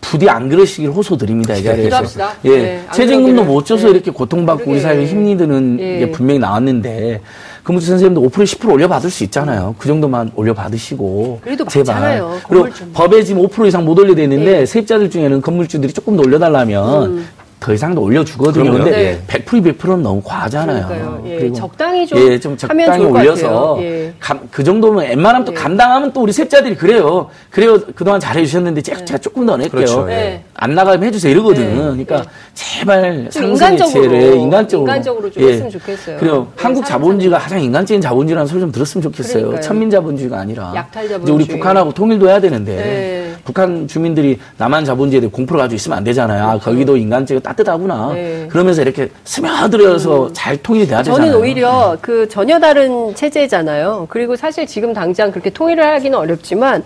[0.00, 1.88] 부디 안 그러시길 호소드립니다 이 자리에서.
[1.96, 2.32] 그럽시다.
[2.44, 3.44] 예, 네, 안 최저임금도.
[3.44, 3.94] 못 줘서 네.
[3.94, 4.70] 이렇게 고통받고.
[4.70, 5.98] 우리 사회에 힘이 드는 예.
[6.00, 7.20] 게 분명히 나왔는데
[7.64, 9.74] 근무주 선생님도 5% 10% 올려받을 수 있잖아요.
[9.78, 11.94] 그 정도만 올려받으시고 그래도 제발.
[11.94, 12.68] 많잖아요, 그리고.
[12.92, 14.66] 법에 지금 5% 이상 못 올려야 되는데 예.
[14.66, 17.24] 세입자들 중에는 건물주들이 조금 더 올려달라면
[17.66, 18.70] 더 이상도 올려주거든요.
[18.74, 19.22] 근데 네.
[19.26, 21.22] 100% 200%는 너무 과하잖아요.
[21.26, 23.78] 예, 그리고 적당히 좀 예, 좀 적당히 올려서 같아요.
[23.80, 24.14] 예.
[24.20, 25.56] 감- 그 정도면 웬만하면 또 예.
[25.56, 27.28] 감당하면 또 우리 세입자들이 그래요.
[27.50, 27.76] 그래요.
[27.96, 29.70] 그동안 잘해주셨는데 제가, 제가 조금 더 낼게요.
[29.80, 30.04] 그렇죠.
[30.04, 30.44] 네.
[30.54, 31.74] 안 나가면 해주세요 이러거든.
[31.76, 32.24] 그러니까
[32.54, 36.16] 제발 좀 상승의체를 인간적으로, 인간적으로 인간적으로 좀 했으면 좋겠어요.
[36.20, 39.34] 그리고 네, 한국 자본주의가 가장 인간적인 자본주의라는 소리 좀 들었으면 좋겠어요.
[39.42, 39.60] 그러니까요.
[39.60, 41.58] 천민 자본주의가 아니라 약탈 이제 우리 자본주의.
[41.58, 43.32] 북한하고 통일도 해야 되는데 네.
[43.44, 46.44] 북한 주민들이 남한 자본주의에 대해 공포를 가지고 있으면 안 되잖아요.
[46.48, 48.12] 아, 거기도 인간적이 따 뜻하구나.
[48.12, 48.46] 네.
[48.48, 51.32] 그러면서 이렇게 스며들어서 잘 통일이 돼야 되잖아요.
[51.32, 54.06] 저는 오히려 그 전혀 다른 체제잖아요.
[54.10, 56.84] 그리고 사실 지금 당장 그렇게 통일을 하기는 어렵지만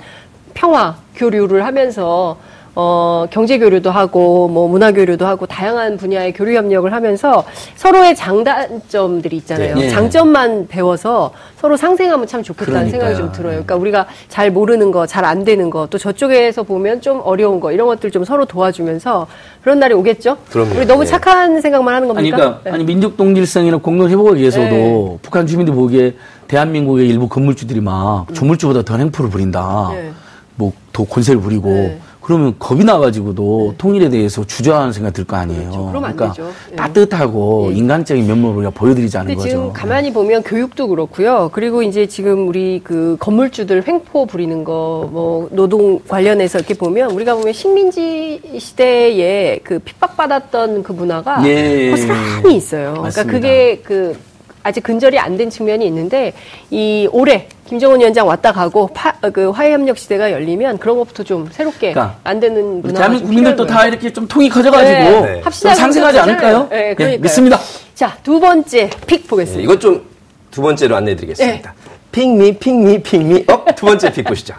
[0.55, 2.39] 평화 교류를 하면서
[2.75, 7.45] 어, 경제 교류도 하고 뭐 문화 교류도 하고 다양한 분야의 교류 협력을 하면서
[7.77, 9.75] 서로의 장단점들이 있잖아요.
[9.77, 9.89] 네.
[9.89, 13.33] 장점만 배워서 서로 상생하면 참 좋겠다는 생각이 좀 그러니까요.
[13.33, 13.51] 들어요.
[13.65, 17.73] 그러니까 우리가 잘 모르는 거, 잘 안 되는 거, 또 저쪽에서 보면 좀 어려운 거
[17.73, 19.27] 이런 것들 좀 서로 도와주면서
[19.63, 20.39] 그런 날이 오겠죠.
[20.51, 20.77] 그럼요.
[20.77, 21.11] 우리 너무 네.
[21.11, 22.37] 착한 생각만 하는 아니, 겁니까?
[22.37, 22.71] 그러니까 네.
[22.71, 25.19] 아니 민족 동질성이나 공동 회복을 위해서도 네.
[25.23, 26.15] 북한 주민들 보기에
[26.49, 29.91] 대한민국의 일부 건물주들이 막 조물주보다 더 행포를 부린다.
[29.93, 30.11] 네.
[30.57, 32.01] 뭐더 권세를 부리고 네.
[32.21, 35.61] 그러면 겁이 나가지고도 통일에 대해서 주저하는 생각 들 거 아니에요.
[35.63, 35.87] 그렇죠.
[35.87, 36.51] 그러면 안 러니까 되죠.
[36.73, 36.77] 예.
[36.77, 39.49] 따뜻하고 인간적인 면모를 우리가 보여드리자는 근데 거죠.
[39.49, 41.51] 지금 가만히 보면 교육도 그렇고요.
[41.53, 47.35] 그리고 이제 지금 우리 그 건물주들 횡포 부리는 거, 뭐 노동 관련해서 이렇게 보면 우리가
[47.35, 51.91] 보면 식민지 시대에 그 핍박받았던 그 문화가 예.
[51.91, 52.83] 고스란히 있어요.
[52.93, 53.33] 그러니까 맞습니다.
[53.33, 54.17] 그게 그
[54.63, 56.33] 아직 근절이 안 된 측면이 있는데
[56.71, 61.49] 이 올해 김정은 위원장 왔다 가고 파, 어, 그 화해협력 시대가 열리면 그런 것부터 좀
[61.51, 65.21] 새롭게 그러니까 안 되는 문화가 대한민국 좀 국민들도 다 이렇게 좀 통이 커져가지고 네.
[65.35, 65.41] 네.
[65.41, 65.71] 합시다.
[65.75, 66.67] 좀 상생하지 않을까요?
[66.71, 67.21] 네, 예, 그러니까요.
[67.21, 67.59] 믿습니다.
[67.95, 69.59] 자, 두 번째 pick 보겠습니다.
[69.59, 70.11] 네, 이것 좀
[70.51, 71.75] 두 번째로 안내해드리겠습니다.
[72.11, 73.73] pick me, pick me, pick me, up!
[73.77, 74.55] 두 번째 pick 보시죠.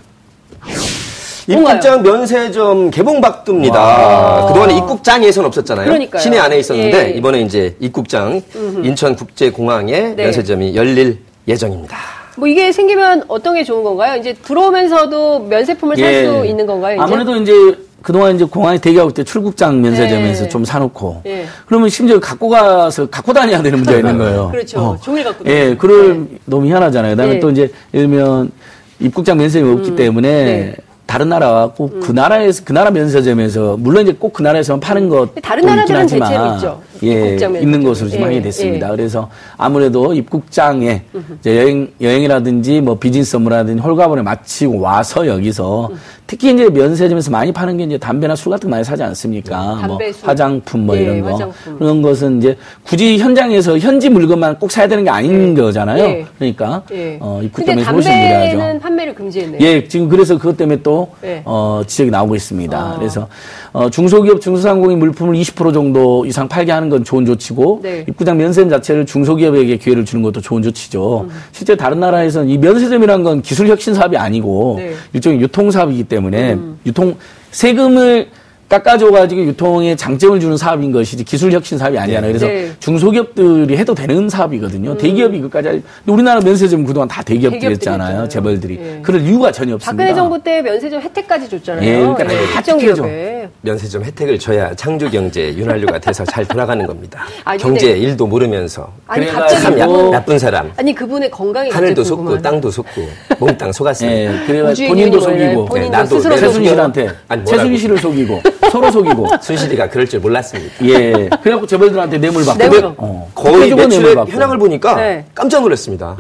[1.48, 4.46] 입국장 면세점 개봉박두입니다.
[4.48, 5.86] 그동안에 입국장에선 없었잖아요.
[5.86, 6.22] 그러니까요.
[6.22, 7.18] 시내 안에 있었는데 예.
[7.18, 8.42] 이번에 이제 입국장
[8.84, 10.24] 인천국제공항에 네.
[10.24, 11.98] 면세점이 열릴 예정입니다.
[12.38, 14.18] 뭐 이게 생기면 어떤 게 좋은 건가요?
[14.20, 16.26] 이제 들어오면서도 면세품을 살 예.
[16.26, 16.96] 수 있는 건가요?
[16.96, 17.04] 이제?
[17.04, 17.54] 아무래도 이제
[18.02, 20.50] 그동안 이제 공항에 대기하고 때 출국장 면세점에서 네.
[20.50, 21.46] 좀 사놓고 예.
[21.68, 24.50] 그러면 심지어 갖고 가서 갖고 다녀야 되는 문제가 있는 거예요.
[24.52, 24.98] 그렇죠.
[25.04, 25.76] 종일 갖고 예.
[25.78, 27.12] 그럴 너무 희한하잖아요.
[27.16, 27.40] 그다음에 예.
[27.40, 28.52] 또 이제 예를 들면
[29.00, 30.76] 입국장 면세점이 없기 때문에 네.
[31.12, 35.66] 다른 나라와 꼭그 나라에서 그 나라 면세점에서 물론 이제 꼭 그 나라에서만 파는 것 다른
[35.66, 36.82] 나라들은 대체로 있죠.
[37.04, 37.58] 예, 면세점.
[37.58, 38.88] 있는 것으로 좀 예, 하게 됐습니다.
[38.94, 38.96] 예.
[38.96, 41.02] 그래서 아무래도 입국장에
[41.40, 45.90] 이제 여행 여행이라든지 뭐 비즈니스 업무라든지 홀가분을 마치고 와서 여기서
[46.28, 49.58] 특히 이제 면세점에서 많이 파는 게 이제 담배나 술 같은 거 많이 사지 않습니까?
[49.86, 50.30] 뭐 담배, 술.
[50.30, 51.78] 화장품 뭐 예, 이런 거 화장품.
[51.78, 56.02] 그런 것은 이제 굳이 현장에서 현지 물건만 꼭 사야 되는 게 아닌 거잖아요.
[56.06, 56.26] 예.
[56.38, 57.18] 그러니까 예.
[57.20, 58.80] 어, 입국장에서 훨씬 담배는 유리하죠.
[58.80, 59.60] 판매를 금지했네요.
[59.62, 61.42] 예, 지금 그래서 그것 때문에 또, 예.
[61.46, 62.78] 어, 지적이 나오고 있습니다.
[62.78, 62.96] 아.
[62.98, 63.28] 그래서,
[63.74, 68.06] 어, 중소기업, 중소상공인 물품을 20% 정도 이상 팔게 하는 건 좋은 조치고, 네.
[68.08, 71.22] 입구장 면세점 자체를 중소기업에게 기회를 주는 것도 좋은 조치죠.
[71.22, 71.30] 음.
[71.52, 74.90] 실제 다른 나라에서는 이 면세점이란 건 기술 혁신 사업이 아니고, 네.
[74.90, 74.96] 음.
[75.14, 77.16] 일종의 유통 사업이기 때문에, 유통,
[77.52, 78.30] 세금을
[78.72, 82.32] 깎아줘가지고 유통에 장점을 주는 사업인 것이지 기술 혁신 사업이 아니잖아요.
[82.32, 82.64] 그래서 네.
[82.64, 82.76] 음.
[82.80, 84.98] 중소기업들이 해도 되는 사업이거든요.
[84.98, 88.30] 대기업이 그까지 근데 우리나라 면세점 그동안 다 대기업들이었잖아요.
[88.30, 88.80] 재벌들이.
[88.82, 89.00] 예.
[89.02, 89.92] 그럴 이유가 전혀 없습니다.
[89.92, 91.86] 박근혜 정부 때 면세점 혜택까지 줬잖아요.
[91.90, 93.04] 예, 그러니까 다 특정 특혜죠.
[93.04, 93.50] 기업에.
[93.62, 97.26] 면세점 혜택을 줘야 창조 경제 윤활유가 돼서 잘 돌아가는 겁니다.
[97.44, 100.72] 아니, 근데- 경제 일도 모르면서 아니 그래가지고 갑자기 뭐 나쁜 사람.
[100.78, 102.42] 아니 그분의 건강이 하늘도 속고.
[102.42, 103.02] 땅도 속고
[103.40, 104.18] 몽땅 속았습니다.
[104.18, 106.70] 예, 그래가 본인도 속이고, 본인도 나도 스스로 내 최순 속여.
[106.70, 107.46] 씨한테, 아니, 뭐라고.
[107.46, 110.86] 최순 씨를 속이고, 서로 속이고, 순실이가 그럴 줄 몰랐습니다.
[110.86, 111.30] 예.
[111.42, 113.52] 그래갖고 재벌들한테 뇌물 받고, 뇌물 어, 받고.
[113.52, 114.32] 거의 받고.
[114.32, 115.18] 현황을 보니까 네.
[115.18, 115.32] 음.
[115.34, 116.16] 깜짝 놀랐습니다.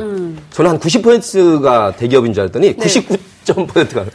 [0.49, 2.85] 저는 한 90%가 대기업인 줄 알았더니 네.
[2.85, 4.05] 99.%가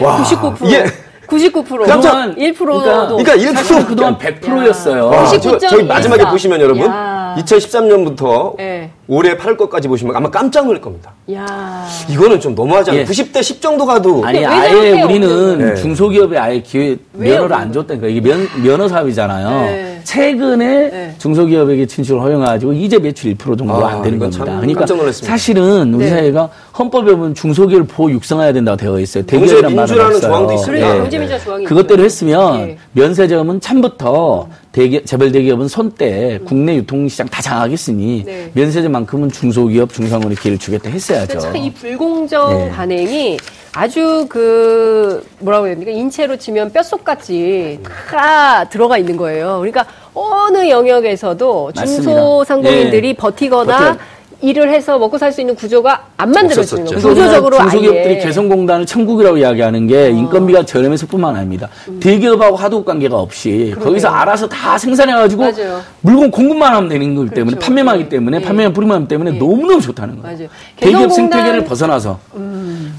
[0.00, 0.70] 와 99%.
[0.72, 1.05] 예.
[1.26, 1.86] 99%.
[1.86, 5.06] 깜짝- 1%도 그러니까, 그러니까 1% 사실 그동안 100%였어요.
[5.08, 5.68] 와, 저, 99.14.
[5.68, 7.34] 저기 마지막에 보시면 여러분 야.
[7.38, 8.90] 2013년부터 예.
[9.08, 11.12] 올해 8월 것까지 보시면 아마 깜짝 놀랄 겁니다.
[11.32, 11.86] 야.
[12.08, 13.02] 이거는 좀 너무하지 않아요?
[13.02, 13.06] 예.
[13.06, 15.74] 90대 10 정도 가도 아니, 왜 아예 우리는 네.
[15.74, 17.54] 중소기업에 아예 기회, 면허를?
[17.54, 18.06] 안 줬다니까.
[18.06, 19.48] 이게 면, 면허 사업이잖아요.
[19.66, 19.95] 네.
[20.06, 21.14] 최근에 네.
[21.18, 24.44] 중소기업에게 진출을 허용해가지고 이제 매출 1% 정도가 아, 안 되는 겁니다.
[24.44, 24.86] 참 그러니까.
[25.12, 26.10] 사실은 우리 네.
[26.10, 29.26] 사회가 헌법에 보면 중소기업을 보호 육성해야 된다고 되어 있어요.
[29.26, 30.30] 대기업이란 말은 민주라는 없어요.
[30.30, 30.86] 조항도 있습니다.
[30.86, 30.94] 그래요.
[30.94, 31.00] 예.
[31.02, 32.04] 경제민주화 조항이 그것대로 있어요.
[32.04, 32.78] 했으면 예.
[32.92, 38.50] 면세점은 처음부터 대기, 재벌 대기업은 손때 국내 유통시장 다 장악했으니 네.
[38.54, 41.40] 면세점만큼은 중소기업, 중상공인에 기회를 주겠다 했어야죠.
[41.40, 42.70] 참 이 불공정 네.
[42.70, 43.38] 반행이
[43.76, 49.58] 아주 그 뭐라고 해야 됩니까 인체로 치면 뼛속같이 다 들어가 있는 거예요.
[49.58, 49.84] 그러니까
[50.14, 52.02] 어느 영역에서도 맞습니다.
[52.02, 53.12] 중소상공인들이 예.
[53.12, 53.98] 버티거나 버텨.
[54.42, 56.82] 일을 해서 먹고 살 수 있는 구조가 안 만들어지는.
[56.84, 57.08] 없었었죠.
[57.08, 58.18] 구조적으로 중소기업들이.
[58.20, 61.68] 개성공단을 천국이라고 이야기하는 게 인건비가 저렴해서 뿐만 아닙니다.
[62.00, 65.80] 대기업하고 하도급 관계가 없이 거기서 알아서 다 생산해가지고 맞아요.
[66.02, 67.66] 물건 공급만 하면 되는 거기 때문에 그렇죠.
[67.66, 68.08] 판매만 하기 예.
[68.10, 68.42] 때문에 예.
[68.42, 69.38] 판매만 뿌리만 하기 때문에 예.
[69.38, 70.36] 너무너무 좋다는 거예요.
[70.36, 70.48] 맞아요.
[70.76, 72.18] 대기업 개성공단- 생태계를 벗어나서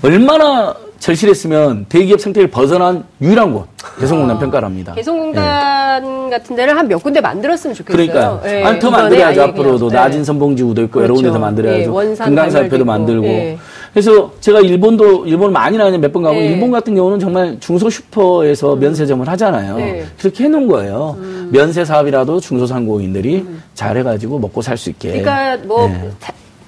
[0.02, 3.68] 얼마나 절실했으면 대기업 생태를 벗어난 유일한 곳
[4.00, 4.94] 개성공단 평가랍니다.
[4.94, 8.02] 개성공단 같은 데를 한 몇 군데 만들었으면 좋겠어요.
[8.02, 8.08] 예.
[8.08, 10.24] 그러니까 예, 아니 더 만들어야죠 앞으로도 낮은 예.
[10.24, 11.22] 선봉지구도 있고 여러 그렇죠.
[11.22, 12.04] 군데서 만들어야죠.
[12.04, 13.26] 예, 발달도 만들고.
[13.28, 13.58] 예.
[13.92, 16.46] 그래서 제가 일본도 일본 많이 나는 몇번 가고 예.
[16.46, 19.78] 일본 같은 경우는 정말 중소 슈퍼에서 면세점을 하잖아요.
[19.78, 20.06] 네.
[20.20, 21.18] 그렇게 해놓은 거예요.
[21.52, 25.22] 면세 사업이라도 중소상공인들이 잘해가지고 먹고 살 수 있게.
[25.22, 26.10] 그러니까 뭐 네.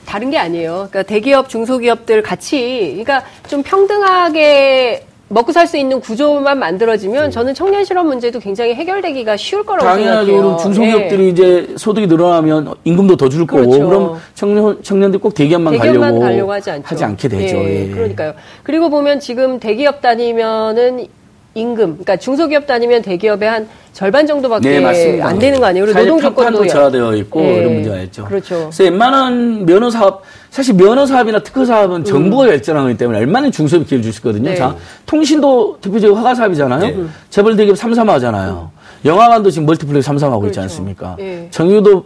[0.09, 0.87] 다, 다른 게 아니에요.
[0.89, 7.85] 그러니까 대기업, 중소기업들 같이 그러니까 좀 평등하게 먹고 살 수 있는 구조만 만들어지면 저는 청년
[7.85, 10.25] 실업 문제도 굉장히 해결되기가 쉬울 거라고 당연하죠.
[10.25, 10.41] 생각해요.
[10.41, 11.29] 그럼 중소기업들이 예.
[11.29, 13.87] 이제 소득이 늘어나면 임금도 더 줄 거고 그렇죠.
[13.87, 17.05] 그럼 청년 청년들 꼭 대기업만, 대기업만 가려고, 가려고 하지 않죠.
[17.05, 17.57] 않게 되죠.
[17.57, 17.91] 예, 예.
[17.91, 18.33] 그러니까요.
[18.63, 21.05] 그리고 보면 지금 대기업 다니면은
[21.53, 25.21] 임금, 그러니까 중소기업 다니면 대기업의 한 절반 정도밖에 네.
[25.21, 25.85] 안 되는 거 아니에요?
[25.85, 28.25] 그리고 노동 조건도 저하되어 있고 예, 이런 문제가 있죠.
[28.25, 28.69] 그렇죠.
[28.71, 34.03] 그래서 웬만한 면허 사업, 사실 면허 사업이나 특허 사업은 정부가 결정하기 때문에 얼마나 중소기업 기회를
[34.03, 34.49] 줄 수 있거든요.
[34.49, 34.53] 음.
[34.53, 34.55] 네.
[34.55, 34.75] 자,
[35.05, 37.09] 통신도 대표적인 허가 사업이잖아요.
[37.29, 38.71] 재벌 대기업 삼사 하잖아요.
[39.05, 40.61] 영화관도 지금 멀티플렉스 삼사 하고 있지 그렇죠.
[40.61, 41.15] 않습니까?
[41.19, 41.47] 예.
[41.51, 42.05] 정유도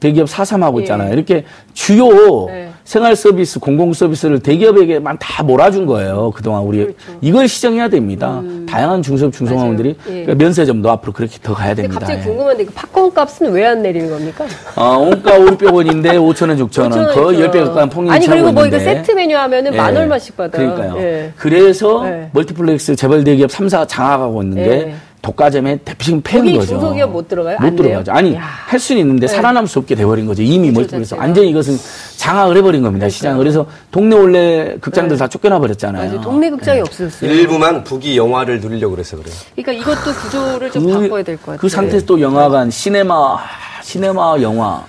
[0.00, 0.82] 대기업 사사 하고 예.
[0.84, 1.12] 있잖아요.
[1.12, 2.06] 이렇게 주요
[2.46, 2.69] 네.
[2.84, 6.32] 생활 서비스, 공공 서비스를 대기업에게만 다 몰아준 거예요.
[6.34, 6.96] 그동안 우리 그렇죠.
[7.20, 8.42] 이걸 시정해야 됩니다.
[8.68, 10.18] 다양한 중소기업 중소상공인들이 맞아요.
[10.18, 10.24] 예.
[10.24, 12.00] 그러니까 면세점도 앞으로 그렇게 더 가야 됩니다.
[12.00, 12.24] 갑자기 예.
[12.24, 14.44] 궁금한데 그 팝콘 값은 왜 안 내리는 겁니까?
[14.74, 17.14] 아, 원가 500원인데 5천 원, 6천 원.
[17.14, 18.78] 거의 10배 가까운 폭리를 아니 그리고 뭐 이거.
[18.78, 19.76] 세트 메뉴 하면은 예.
[19.76, 20.74] 만 얼마씩 받아요.
[20.74, 21.00] 그러니까요.
[21.00, 21.32] 예.
[21.36, 22.30] 그래서 네.
[22.32, 24.94] 멀티플렉스 재벌 대기업 3사 장악하고 있는데 예.
[25.22, 26.66] 독과점의 대표적인 폐해인 거죠.
[26.66, 27.58] 중소기업 못 들어가요?
[27.60, 27.76] 못?
[27.76, 28.12] 들어가죠.
[28.12, 28.40] 아니 야.
[28.42, 29.34] 할 수는 있는데 네.
[29.34, 30.42] 살아남을 수 없게 돼버린 거죠.
[30.42, 31.22] 이미 멀티플렉스 자체가.
[31.22, 31.76] 완전히 이것은
[32.16, 33.08] 장악을 해버린 겁니다.
[33.08, 33.36] 시장.
[33.38, 36.04] 그래서 동네 원래 극장들 다 쫓겨나 버렸잖아요.
[36.10, 36.20] 맞아요.
[36.22, 36.82] 동네 극장이 네.
[36.82, 37.30] 없어졌어요.
[37.30, 39.34] 일부만 부귀영화를 누리려고 그래서 그래요.
[39.56, 41.58] 그러니까 이것도 구조를 좀 바꿔야 될 것 같아요.
[41.58, 43.38] 그 상태에서 또 영화관, 시네마,
[43.82, 44.84] 시네마 영화,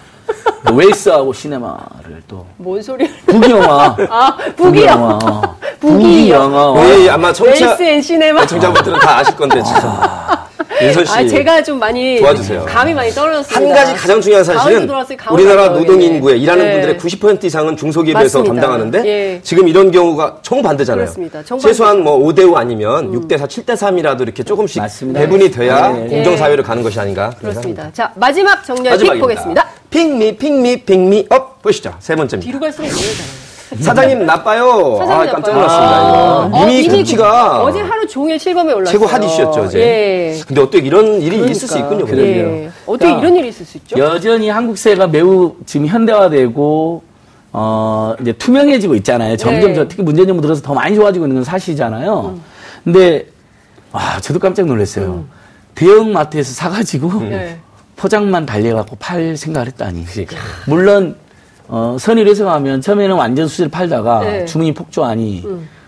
[0.73, 3.07] 웨이스하고 시네마를 또 뭔 소리야?
[3.25, 3.95] 북이 영화.
[4.09, 5.15] 아, 북이 영화.
[5.23, 5.41] 어.
[5.79, 6.61] 북이 북이 영화.
[6.61, 6.89] 영화.
[6.89, 8.45] 예, 아마 청취자 웨이스 앤 시네마.
[8.45, 9.81] 청자분들은 다 아실 건데 지금
[10.81, 12.65] 윤선 씨 아, 제가 좀 많이 도와주세요.
[12.67, 13.75] 감이 많이 떨어졌습니다.
[13.75, 14.89] 한 가지 가장 중요한 사실은
[15.31, 16.07] 우리나라 왔어요, 노동 이제.
[16.07, 16.71] 인구의 일하는 네.
[16.73, 18.61] 분들의 90% 이상은 중소기업에서 맞습니다.
[18.67, 19.39] 담당하는데 예.
[19.43, 21.05] 지금 이런 경우가 정반대잖아요.
[21.05, 21.43] 그렇습니다.
[21.43, 21.67] 정반대.
[21.67, 21.69] 음.
[21.69, 25.19] 최소한 뭐 5대 5 아니면 6대 4, 7대 3이라도 이렇게 조금씩 맞습니다.
[25.19, 26.07] 배분이 돼야 네.
[26.07, 27.31] 공정 사회로 가는 것이 아닌가.
[27.39, 27.89] 그렇습니다.
[27.93, 29.21] 자, 마지막 정렬 팁 마지막입니다.
[29.27, 29.67] 보겠습니다.
[29.95, 31.93] pick me pick me pick me up 보시죠.
[31.99, 32.49] 세 번째입니다.
[32.49, 32.89] 뒤로 갈수록.
[33.79, 34.97] 사장님 나빠요.
[34.97, 35.55] 사장님 아, 깜짝 나빠요.
[35.55, 36.47] 놀랐습니다.
[36.47, 36.57] 이거.
[36.57, 38.91] 어, 이미 수치가 어제 하루 종일 실검에 올랐어요.
[38.91, 39.79] 최고 핫 이슈였죠, 어제.
[39.79, 40.39] 예.
[40.47, 41.89] 근데 어떻게 이런 일이 있을 수 그러니까.
[41.95, 42.05] 있군요.
[42.05, 42.25] 그래요.
[42.45, 42.47] 그래요.
[42.63, 42.71] 예.
[42.85, 43.97] 어떻게 그러니까 이런 일이 있을 수 있죠?
[43.99, 47.03] 여전히 한국 사회가 매우 지금 현대화되고
[47.53, 49.35] 어 이제 투명해지고 있잖아요.
[49.37, 49.75] 점점 네.
[49.75, 52.39] 저 특히 문재인 정부 들어서 더 많이 좋아지고 있는 건 사실이잖아요.
[52.85, 53.27] 근데
[53.91, 55.25] 와 저도 깜짝 놀랐어요.
[55.75, 57.59] 대형 마트에서 사가지고 네.
[58.01, 60.05] 포장만 달려갖고 팔 생각을 했다니.
[60.05, 60.35] 그러니까.
[60.65, 61.15] 물론
[61.67, 64.45] 어, 선의를 해석하면 처음에는 완전 수지를 팔다가 네.
[64.45, 65.45] 주문이 폭주하니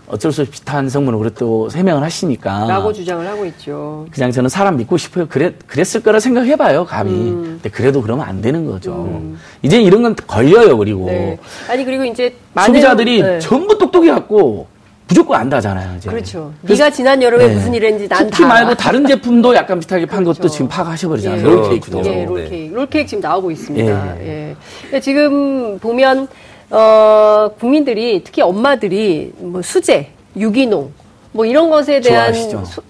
[0.07, 4.05] 어쩔 수 없이 비슷한 성분으로 그랬다고 해명을 하시니까 라고 주장을 하고 있죠.
[4.11, 5.27] 그냥 저는 사람 믿고 싶어요.
[5.27, 7.11] 그랬, 그랬을 거라 생각해봐요, 감히.
[7.31, 7.43] 음.
[7.63, 9.19] 근데 그래도 그러면 안 되는 거죠.
[9.63, 11.07] 이제 이런 건 걸려요, 그리고.
[11.07, 11.39] 네.
[11.67, 13.39] 아니 그리고 이제 많은 소비자들이 네.
[13.39, 14.67] 전부 똑똑해 갖고
[15.07, 16.09] 무조건 안다잖아요, 이제.
[16.09, 16.53] 그렇죠.
[16.61, 17.53] 네가 지난 여름에 네.
[17.53, 18.47] 무슨 일 했는지 난 쿠키 다.
[18.47, 20.53] 말고 다른 제품도 약간 비슷하게 판 것도 그렇죠.
[20.53, 21.39] 지금 파악하셔버리잖아요.
[21.39, 21.43] 예.
[21.43, 21.99] 롤케이크도.
[21.99, 22.25] 예, 네.
[22.25, 22.73] 롤케이크.
[22.73, 24.17] 롤케이크 지금 나오고 있습니다.
[24.21, 24.55] 예.
[24.93, 24.99] 예.
[24.99, 26.27] 지금 보면,
[26.69, 30.91] 어, 국민들이, 특히 엄마들이, 뭐, 수제, 유기농,
[31.33, 32.33] 뭐, 이런 것에 대한.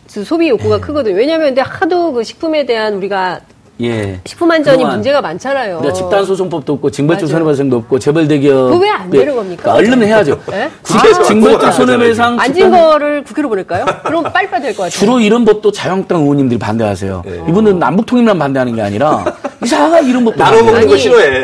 [0.07, 1.15] 소, 소비 욕구가 크거든요.
[1.15, 3.39] 왜냐하면 근데 하도 그 식품에 대한 우리가
[3.83, 4.19] 예.
[4.25, 5.77] 식품 안전이 문제가 많잖아요.
[5.79, 7.27] 우리가 집단 소송법도 없고 징벌적.
[7.29, 9.73] 손해배상도 없고 재벌 대기업 그거 왜안 되는 겁니까?
[9.73, 10.39] 얼른 해야죠.
[10.51, 10.69] 예?
[10.83, 13.85] 징- 징벌적 아, 손해배상 집단- 거를 국회로 보낼까요?
[14.03, 14.89] 그럼 빨리빨리 될 것 같아요.
[14.91, 17.23] 주로 이런 법도 자유한국당 의원님들이 반대하세요.
[17.49, 19.23] 이분은 남북 통일만 반대하는 게 아니라
[19.63, 21.43] 이상하게 이런 법도 나눠 먹는 아니, 거 싫어해.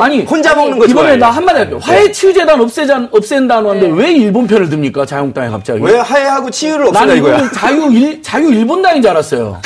[0.00, 1.16] 아니 혼자 먹는 거 이번에 좋아해.
[1.16, 1.78] 나 한마디 할게요.
[1.82, 5.80] 화해 치유재단 없애자 없앤다는 하는데 왜 일본 편을 듭니까 자유한국당이 갑자기?
[5.82, 7.34] 왜 하해하고 치유를 없앤다 나는 이거야?
[7.34, 9.60] 이거는 자유 일 자유 일본당인 줄 알았어요.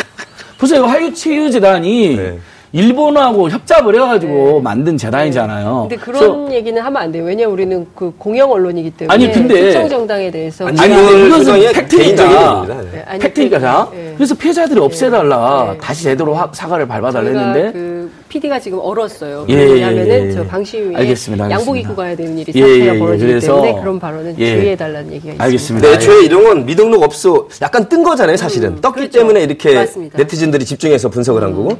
[0.64, 2.38] 보세요 화해 치유 재단이 네.
[2.72, 5.86] 일본하고 협잡을 해가지고 만든 재단이잖아요.
[5.88, 7.22] 근데 그래서 그런 얘기는 하면 안 돼요.
[7.24, 12.64] 왜냐 우리는 그 공영 언론이기 때문에 아니, 근데- 특정 정당에 대해서 아니, 근데 일종의 팩트니까.
[12.66, 12.74] 네.
[13.12, 13.86] 네, 팩트니까 자.
[13.92, 14.14] 그- 예.
[14.16, 15.68] 그래서 피해자들이 없애달라.
[15.72, 15.78] 네.
[15.78, 19.46] 다시 제대로 화- 사과를 밟아달라 했는데 그 PD가 지금 얼었어요.
[19.48, 20.32] 예, 왜냐하면은 예, 예.
[20.32, 21.50] 저 방심위에 알겠습니다, 알겠습니다.
[21.50, 22.98] 양복 입고 가야 되는 일이 예, 사태가 예, 예.
[22.98, 24.56] 벌어지기 그래서- 때문에 그런 발언은 예.
[24.56, 25.44] 주의해달라는 얘기가 있습니다.
[25.44, 25.88] 알겠습니다.
[25.88, 28.80] 근데 애초에 이런 건 미등록 업소 약간 뜬 거잖아요, 사실은.
[28.80, 29.18] 떴기 그렇죠.
[29.20, 30.18] 때문에 이렇게 맞습니다.
[30.18, 31.78] 네티즌들이 집중해서 분석을 한 거고.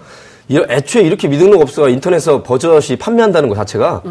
[0.49, 4.03] 이- 애초에 이렇게 미등록 업소가 인터넷에서 버젓이 판매한다는 것 자체가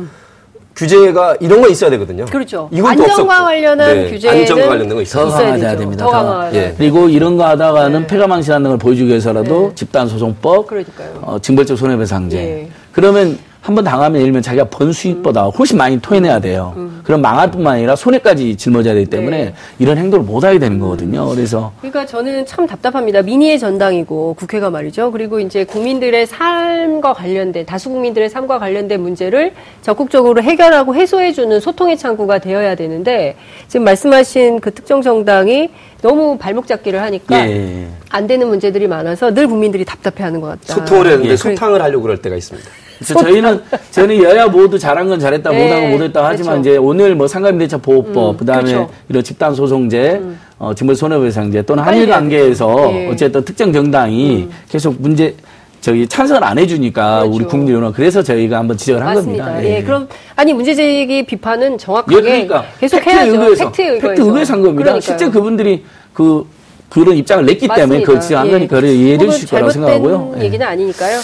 [0.76, 2.26] 규제가 이런 거 있어야 되거든요.
[2.26, 2.70] 그렇죠.
[2.74, 3.28] 안전과 없었고.
[3.28, 5.80] 관련한 네, 규제는 안전과 관련된 거 있어야 강화돼야 되죠.
[5.80, 6.06] 됩니다.
[6.06, 6.18] 더 더.
[6.18, 6.74] 강화해야 예.
[6.78, 9.76] 그리고 이런 거 하다가는 폐가망신하는 걸 보여주기 위해서라도 네.
[9.76, 11.20] 집단소송법, 그러니까요.
[11.22, 12.38] 어, 징벌적 손해배상제.
[12.38, 12.70] 예.
[12.92, 16.76] 그러면 한 번 당하면 예를 들면 자기가 번 수익보다 훨씬 많이 토해내야 돼요.
[17.04, 19.54] 그럼 망할 뿐만 아니라 손해까지 짊어져야 되기 때문에 네.
[19.80, 21.30] 이런 행동을 못 하게 되는 거거든요.
[21.30, 23.22] 그래서 그러니까 저는 참 답답합니다.
[23.22, 25.12] 민의의 전당이고 국회가 말이죠.
[25.12, 31.98] 그리고 이제 국민들의 삶과 관련된 다수 국민들의 삶과 관련된 문제를 적극적으로 해결하고 해소해 주는 소통의
[31.98, 33.38] 창구가 되어야 되는데
[33.70, 35.70] 지금 말씀하신 그 특정 정당이
[36.02, 37.88] 너무 발목 잡기를 하니까 예.
[38.10, 40.74] 안 되는 문제들이 많아서 늘 국민들이 답답해하는 것 같다.
[40.74, 41.38] 소통을 했는데 예.
[41.38, 42.83] 소탕을 하려고 그럴 때가 있습니다.
[43.06, 43.62] 그래서 저희는
[43.92, 46.70] 저는 여야 모두 잘한 건 잘했다, 네, 못한 건 못했다 하지만 그렇죠.
[46.70, 48.90] 이제 오늘 뭐 상가임대차 보호법, 음, 그다음에 그렇죠.
[49.10, 50.22] 이런 집단 소송제,
[50.60, 52.92] 어, 징벌 손해배상제 또는 한일 관계에서.
[52.94, 53.10] 예.
[53.10, 55.36] 어쨌든 특정 정당이 계속 문제
[55.82, 57.36] 저기 찬성을 안 해주니까 그렇죠.
[57.36, 59.46] 우리 국민들은 그래서 저희가 한번 지적을 한 맞습니다.
[59.46, 59.70] 겁니다.
[59.70, 59.84] 예.
[59.84, 63.32] 그럼 아니 문제제기 비판은 예, 정확하게 그러니까 계속 해야죠.
[63.34, 64.08] 의거해서 팩트에 의거해서.
[64.08, 64.84] 팩트 의거해서 한 겁니다.
[64.84, 65.02] 그러니까요.
[65.02, 66.46] 실제 그분들이 그
[66.90, 68.06] 그런 입장을 냈기 때문에 맞습니다.
[68.06, 68.52] 그걸 지적한 예.
[68.52, 70.36] 거니까 그걸 이해해 혹은 주실 거라고 생각하고요.
[70.38, 70.44] 예.
[70.44, 71.20] 얘기는 아니니까요.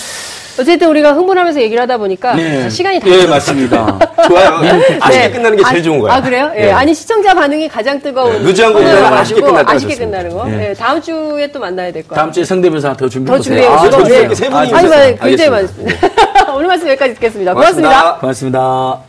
[0.60, 2.70] 어쨌든 우리가 흥분하면서 얘기를 하다 보니까 네.
[2.70, 3.26] 시간이 다 예.
[3.26, 3.98] 맞습니다.
[4.28, 4.60] 좋아요.
[5.00, 5.32] 아쉽게 네.
[5.32, 6.14] 끝나는 게 제일 아, 좋은 거예요.
[6.14, 6.52] 아 그래요?
[6.56, 6.68] 예.
[6.68, 6.72] 예.
[6.72, 10.06] 아니 시청자 반응이 가장 뜨거운 네, 루즈한 코너여가지고 거보다는 아쉽게 때가 아쉽게.
[10.06, 10.50] 끝나는 거.
[10.52, 10.70] 예.
[10.70, 12.20] 예, 다음 주에 또 만나야 될 거예요.
[12.20, 13.56] 다음 주에 성대모사 더 준비해 더 보세요.
[13.56, 14.20] 준비해 아, 예.
[14.22, 15.16] 이렇게 세 분이 아니, 있었어요.
[15.16, 15.50] 굉장히.
[15.50, 16.08] 많습니다.
[16.54, 17.54] 오늘 말씀 여기까지 듣겠습니다.
[17.54, 17.90] 고맙습니다.
[18.20, 18.20] 고맙습니다.
[18.20, 19.00] 고맙습니다.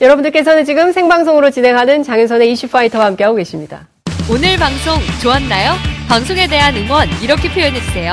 [0.00, 3.86] 여러분들께서는 지금 생방송으로 진행하는 장윤선의 이슈파이터와 함께하고 계십니다.
[4.30, 5.72] 오늘 방송 좋았나요?
[6.08, 8.12] 방송에 대한 응원 이렇게 표현해주세요.